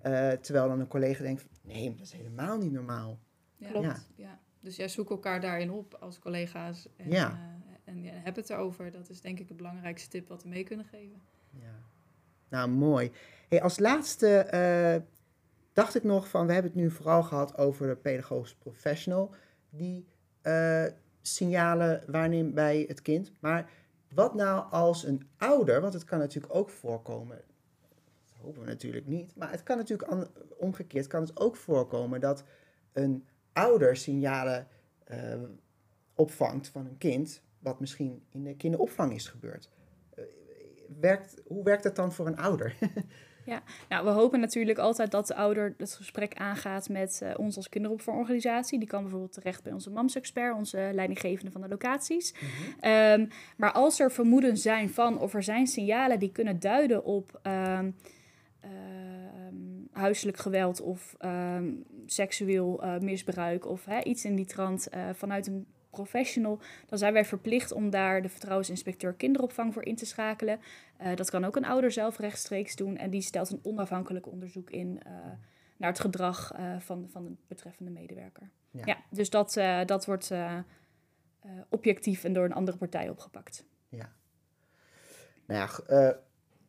Eh, 0.01 0.31
terwijl 0.31 0.67
dan 0.67 0.79
een 0.79 0.87
collega 0.87 1.23
denkt, 1.23 1.41
van, 1.41 1.49
nee, 1.61 1.89
dat 1.95 2.05
is 2.05 2.11
helemaal 2.11 2.57
niet 2.57 2.71
normaal. 2.71 3.19
Ja, 3.57 3.69
Klopt. 3.69 3.85
Ja. 3.85 4.03
ja. 4.15 4.39
Dus 4.59 4.75
jij 4.75 4.87
zoekt 4.89 5.09
elkaar 5.09 5.41
daarin 5.41 5.71
op 5.71 5.97
als 5.99 6.19
collega's. 6.19 6.87
En, 6.97 7.09
Ja. 7.09 7.29
eh, 7.31 7.93
en 7.93 8.01
ja, 8.03 8.11
heb 8.13 8.35
het 8.35 8.49
erover. 8.49 8.91
Dat 8.91 9.09
is 9.09 9.21
denk 9.21 9.39
ik 9.39 9.47
de 9.47 9.53
belangrijkste 9.53 10.09
tip 10.09 10.27
wat 10.27 10.43
we 10.43 10.49
mee 10.49 10.63
kunnen 10.63 10.85
geven. 10.85 11.21
Ja. 11.51 11.79
Nou, 12.49 12.69
mooi. 12.69 13.11
Hey, 13.49 13.61
als 13.61 13.79
laatste 13.79 14.37
eh, 14.37 15.01
dacht 15.75 15.95
ik 15.95 16.03
nog 16.03 16.29
van, 16.29 16.47
we 16.47 16.53
hebben 16.53 16.71
het 16.71 16.81
nu 16.81 16.91
vooral 16.91 17.23
gehad 17.23 17.57
over 17.57 17.87
de 17.87 17.95
pedagogisch 17.95 18.55
professional, 18.55 19.33
die 19.69 20.05
eh, 20.41 20.85
signalen 21.21 22.03
waarneemt 22.07 22.53
bij 22.53 22.85
het 22.87 23.01
kind. 23.01 23.31
Maar 23.39 23.69
wat 24.13 24.33
nou 24.33 24.71
als 24.71 25.03
een 25.03 25.29
ouder, 25.37 25.81
want 25.81 25.93
het 25.93 26.03
kan 26.03 26.19
natuurlijk 26.19 26.55
ook 26.55 26.69
voorkomen, 26.69 27.41
dat 28.25 28.35
hopen 28.41 28.61
we 28.61 28.67
natuurlijk 28.67 29.07
niet, 29.07 29.35
maar 29.35 29.51
het 29.51 29.63
kan 29.63 29.77
natuurlijk 29.77 30.29
omgekeerd, 30.57 31.07
kan 31.07 31.21
het 31.21 31.39
ook 31.39 31.55
voorkomen 31.55 32.19
dat 32.19 32.43
een 32.93 33.25
ouder 33.53 33.95
signalen 33.95 34.67
eh, 35.03 35.41
opvangt 36.13 36.67
van 36.67 36.85
een 36.85 36.97
kind, 36.97 37.41
wat 37.59 37.79
misschien 37.79 38.23
in 38.29 38.43
de 38.43 38.55
kinderopvang 38.55 39.13
is 39.13 39.27
gebeurd. 39.27 39.69
Eh, 40.09 40.23
werkt, 40.99 41.41
hoe 41.45 41.63
werkt 41.63 41.83
dat 41.83 41.95
dan 41.95 42.13
voor 42.13 42.27
een 42.27 42.37
ouder? 42.37 42.75
Nou, 43.89 44.05
we 44.05 44.09
hopen 44.09 44.39
natuurlijk 44.39 44.77
altijd 44.77 45.11
dat 45.11 45.27
de 45.27 45.35
ouder 45.35 45.73
het 45.77 45.93
gesprek 45.93 46.33
aangaat 46.33 46.89
met 46.89 47.21
eh, 47.21 47.31
ons 47.37 47.55
als 47.55 47.69
kinderopvangorganisatie. 47.69 48.79
Die 48.79 48.87
kan 48.87 49.01
bijvoorbeeld 49.01 49.33
terecht 49.33 49.63
bij 49.63 49.73
onze 49.73 49.89
MAMS-expert, 49.89 50.55
onze 50.55 50.89
leidinggevende 50.93 51.51
van 51.51 51.61
de 51.61 51.67
locaties. 51.67 52.33
Ehm, 52.79 53.25
maar 53.57 53.71
als 53.71 53.99
er 53.99 54.11
vermoedens 54.11 54.61
zijn 54.61 54.89
van 54.89 55.19
of 55.19 55.33
er 55.33 55.43
zijn 55.43 55.67
signalen 55.67 56.19
die 56.19 56.31
kunnen 56.31 56.59
duiden 56.59 57.03
op 57.03 57.39
ehm, 57.41 57.89
huiselijk 59.91 60.37
geweld 60.37 60.81
of 60.81 61.15
seksueel 62.05 62.81
eh, 62.81 62.97
misbruik 62.99 63.65
of 63.65 63.85
hè, 63.85 64.03
iets 64.03 64.25
in 64.25 64.35
die 64.35 64.45
trant 64.45 64.89
eh, 64.89 65.01
vanuit 65.13 65.47
een 65.47 65.65
professional, 65.95 66.59
dan 66.85 66.97
zijn 66.97 67.13
wij 67.13 67.25
verplicht 67.25 67.71
om 67.71 67.89
daar 67.89 68.21
de 68.21 68.29
vertrouwensinspecteur 68.29 69.13
kinderopvang 69.13 69.73
voor 69.73 69.85
in 69.85 69.95
te 69.95 70.05
schakelen. 70.05 70.59
Eh, 70.97 71.15
dat 71.15 71.29
kan 71.29 71.45
ook 71.45 71.55
een 71.55 71.65
ouder 71.65 71.91
zelf 71.91 72.17
rechtstreeks 72.17 72.75
doen 72.75 72.97
en 72.97 73.09
die 73.09 73.21
stelt 73.21 73.51
een 73.51 73.59
onafhankelijk 73.63 74.27
onderzoek 74.27 74.69
in 74.69 74.99
eh, 75.05 75.11
naar 75.77 75.89
het 75.89 75.99
gedrag 75.99 76.51
eh, 76.51 76.79
van, 76.79 77.07
van 77.11 77.23
de 77.23 77.31
betreffende 77.47 77.91
medewerker. 77.91 78.49
Ja. 78.71 78.81
Ja, 78.85 78.97
dus 79.09 79.29
dat, 79.29 79.53
dat 79.85 80.05
wordt 80.05 80.31
objectief 81.69 82.23
en 82.23 82.33
door 82.33 82.45
een 82.45 82.53
andere 82.53 82.77
partij 82.77 83.09
opgepakt. 83.09 83.65
Nou 85.47 85.59
ja, 85.59 85.69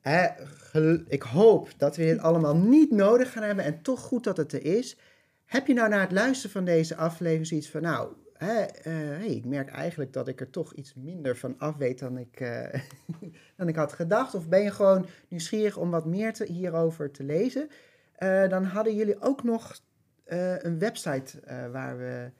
hè, 0.01 0.29
gel- 0.45 1.05
ik 1.09 1.23
hoop 1.23 1.69
dat 1.77 1.97
we 1.97 2.05
dit 2.05 2.19
allemaal 2.19 2.57
niet 2.57 2.91
nodig 2.91 3.33
gaan 3.33 3.43
hebben 3.43 3.65
en 3.65 3.83
toch 3.83 4.01
goed 4.01 4.25
dat 4.25 4.37
het 4.37 4.53
er 4.53 4.65
is. 4.65 4.97
Heb 5.45 5.67
je 5.67 5.75
nou 5.75 5.89
na 5.89 6.01
het 6.01 6.13
luisteren 6.13 6.51
van 6.51 6.65
deze 6.65 6.97
aflevering 6.97 7.47
zoiets 7.47 7.71
van, 7.71 7.83
nou, 7.83 8.13
eh, 8.39 9.25
ik 9.25 9.45
merk 9.45 9.71
eigenlijk 9.71 10.13
dat 10.13 10.29
ik 10.29 10.41
er 10.41 10.51
toch 10.51 10.75
iets 10.75 10.95
minder 10.95 11.37
van 11.37 11.59
af 11.59 11.77
weet 11.77 11.99
dan 11.99 12.19
ik, 12.19 12.41
eh, 12.41 12.81
dan 13.57 13.69
ik 13.69 13.77
had 13.77 13.93
gedacht. 13.93 14.35
Of 14.35 14.49
ben 14.49 14.63
je 14.63 14.71
gewoon 14.71 15.07
nieuwsgierig 15.29 15.77
om 15.77 15.91
wat 15.91 16.07
meer 16.07 16.33
te, 16.33 16.45
hierover 16.45 17.11
te 17.11 17.25
lezen? 17.25 17.69
Eh, 18.13 18.49
dan 18.49 18.65
hadden 18.65 18.95
jullie 18.95 19.21
ook 19.21 19.43
nog 19.43 19.85
een 20.27 20.79
website 20.79 21.41
waar 21.73 21.99
we 21.99 22.31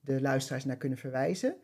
de 0.00 0.20
luisteraars 0.20 0.64
naar 0.64 0.76
kunnen 0.76 0.98
verwijzen. 0.98 1.56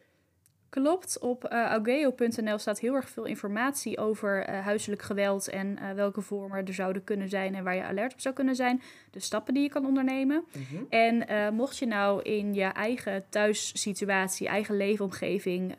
Klopt, 0.75 1.19
op 1.19 1.45
eh 1.45 1.65
augeo.nl 1.65 2.59
staat 2.59 2.81
heel 2.81 2.95
erg 2.95 3.09
veel 3.09 3.25
informatie 3.25 3.99
over 3.99 4.45
eh, 4.45 4.65
huiselijk 4.65 5.03
geweld 5.03 5.49
en 5.49 5.79
eh, 5.79 5.93
welke 5.93 6.21
vormen 6.21 6.67
er 6.67 6.75
zouden 6.75 7.05
kunnen 7.05 7.29
zijn 7.29 7.55
en 7.55 7.65
waar 7.65 7.75
je 7.75 7.83
alert 7.83 8.13
op 8.13 8.21
zou 8.21 8.35
kunnen 8.35 8.55
zijn. 8.55 8.83
De 9.11 9.21
stappen 9.21 9.55
die 9.55 9.63
je 9.63 9.69
kan 9.69 9.87
ondernemen. 9.87 10.45
En 10.89 11.29
eh, 11.29 11.51
mocht 11.51 11.79
je 11.79 11.87
nou 11.87 12.23
in 12.23 12.55
je 12.55 12.65
eigen 12.65 13.25
thuissituatie, 13.29 14.49
eigen 14.49 14.77
leefomgeving 14.77 15.75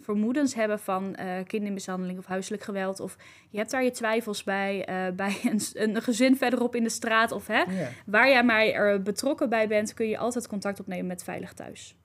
vermoedens 0.00 0.54
hebben 0.54 0.78
van 0.78 1.16
kindermishandeling 1.46 2.18
of 2.18 2.26
huiselijk 2.26 2.62
geweld, 2.62 3.00
of 3.00 3.16
je 3.50 3.58
hebt 3.58 3.70
daar 3.70 3.84
je 3.84 3.90
twijfels 3.90 4.44
bij, 4.44 4.84
eh, 4.84 5.12
bij 5.22 5.40
een, 5.44 5.60
een 5.72 6.02
gezin 6.02 6.36
verderop 6.36 6.74
in 6.74 6.82
de 6.82 6.88
straat, 6.88 7.32
of 7.32 7.46
hè, 7.46 7.62
waar 8.06 8.28
jij 8.28 8.44
maar 8.44 8.66
er 8.66 9.02
betrokken 9.02 9.48
bij 9.48 9.68
bent, 9.68 9.94
kun 9.94 10.08
je 10.08 10.18
altijd 10.18 10.48
contact 10.48 10.80
opnemen 10.80 11.06
met 11.06 11.24
Veilig 11.24 11.52
Thuis. 11.52 11.96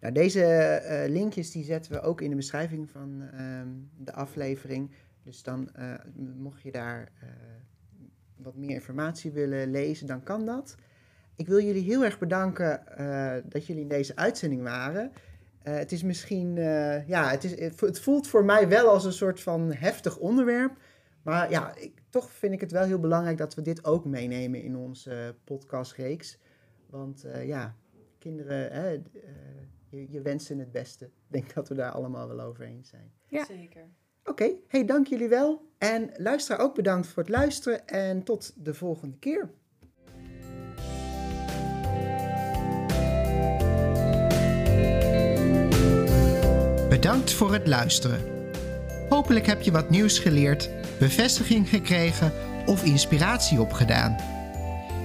Nou, 0.00 0.14
deze 0.14 0.44
eh, 0.44 1.10
linkjes 1.10 1.50
die 1.50 1.64
zetten 1.64 1.92
we 1.92 2.00
ook 2.00 2.20
in 2.20 2.30
de 2.30 2.36
beschrijving 2.36 2.90
van 2.90 3.22
ehm, 3.32 3.68
de 3.96 4.12
aflevering. 4.12 4.90
Dus 5.22 5.42
dan, 5.42 5.74
eh, 5.74 5.94
mocht 6.36 6.62
je 6.62 6.72
daar 6.72 7.12
eh, 7.20 7.28
wat 8.36 8.56
meer 8.56 8.70
informatie 8.70 9.30
willen 9.30 9.70
lezen, 9.70 10.06
dan 10.06 10.22
kan 10.22 10.46
dat. 10.46 10.74
Ik 11.36 11.46
wil 11.46 11.60
jullie 11.60 11.82
heel 11.82 12.04
erg 12.04 12.18
bedanken 12.18 12.82
dat 13.48 13.66
jullie 13.66 13.82
in 13.82 13.88
deze 13.88 14.16
uitzending 14.16 14.62
waren. 14.62 15.12
Het 15.62 15.92
is 15.92 16.02
misschien, 16.02 16.54
ja, 17.06 17.30
het, 17.30 17.44
is, 17.44 17.58
het 17.58 17.74
vo- 17.74 17.86
het 17.86 18.00
voelt 18.00 18.26
voor 18.26 18.44
mij 18.44 18.68
wel 18.68 18.88
als 18.88 19.04
een 19.04 19.12
soort 19.12 19.40
van 19.40 19.72
heftig 19.72 20.18
onderwerp. 20.18 20.76
Maar 21.22 21.50
ja, 21.50 21.76
ik, 21.76 22.02
toch 22.08 22.30
vind 22.30 22.52
ik 22.52 22.60
het 22.60 22.70
wel 22.70 22.84
heel 22.84 23.00
belangrijk 23.00 23.38
dat 23.38 23.54
we 23.54 23.62
dit 23.62 23.84
ook 23.84 24.04
meenemen 24.04 24.62
in 24.62 24.76
onze 24.76 25.34
podcastreeks. 25.44 26.38
Want 26.86 27.26
ja, 27.44 27.76
kinderen, 28.18 28.72
hè, 28.72 29.02
je, 29.90 30.06
je 30.10 30.20
wensen 30.20 30.58
het 30.58 30.72
beste. 30.72 31.04
Ik 31.04 31.12
denk 31.26 31.54
dat 31.54 31.68
we 31.68 31.74
daar 31.74 31.90
allemaal 31.90 32.28
wel 32.28 32.40
over 32.40 32.64
eens 32.64 32.88
zijn. 32.88 33.12
Ja. 33.26 33.44
Zeker. 33.44 33.88
Oké, 34.24 34.50
hey, 34.68 34.84
dank 34.84 35.06
jullie 35.06 35.28
wel. 35.28 35.68
En 35.78 36.10
luisteraar 36.16 36.60
ook 36.60 36.74
bedankt 36.74 37.06
voor 37.06 37.22
het 37.22 37.32
luisteren. 37.32 37.86
En 37.86 38.22
tot 38.22 38.52
de 38.64 38.74
volgende 38.74 39.18
keer. 39.18 39.50
Bedankt 46.88 47.32
voor 47.32 47.52
het 47.52 47.66
luisteren. 47.66 48.38
Hopelijk 49.08 49.46
heb 49.46 49.60
je 49.60 49.70
wat 49.70 49.90
nieuws 49.90 50.18
geleerd 50.18 50.70
bevestiging 50.98 51.68
gekregen 51.68 52.32
of 52.66 52.84
inspiratie 52.84 53.60
opgedaan? 53.60 54.16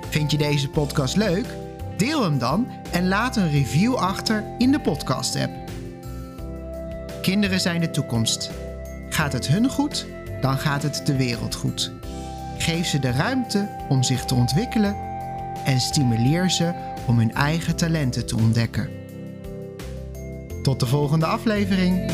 Vind 0.10 0.32
je 0.32 0.38
deze 0.38 0.69
podcast 0.69 1.15
leuk? 1.15 1.45
Deel 1.97 2.23
hem 2.23 2.38
dan 2.38 2.67
en 2.91 3.08
laat 3.08 3.36
een 3.36 3.52
review 3.52 3.95
achter 3.95 4.43
in 4.58 4.71
de 4.71 4.80
podcast-app. 4.80 5.52
Kinderen 7.21 7.60
zijn 7.60 7.82
de 7.82 7.91
toekomst. 7.91 8.52
Gaat 9.10 9.34
het 9.34 9.47
hun 9.47 9.69
goed, 9.69 10.06
dan 10.41 10.58
gaat 10.58 10.84
het 10.84 11.02
de 11.06 11.15
wereld 11.15 11.56
goed. 11.56 11.91
Geef 12.58 12.88
ze 12.88 13.00
de 13.00 13.12
ruimte 13.12 13.69
om 13.89 14.04
zich 14.04 14.26
te 14.26 14.36
ontwikkelen 14.36 14.95
en 15.65 15.80
stimuleer 15.80 16.52
ze 16.52 16.73
om 17.08 17.17
hun 17.17 17.34
eigen 17.34 17.76
talenten 17.76 18.26
te 18.26 18.38
ontdekken. 18.38 18.89
Tot 20.63 20.80
de 20.80 20.86
volgende 20.86 21.26
aflevering. 21.26 22.12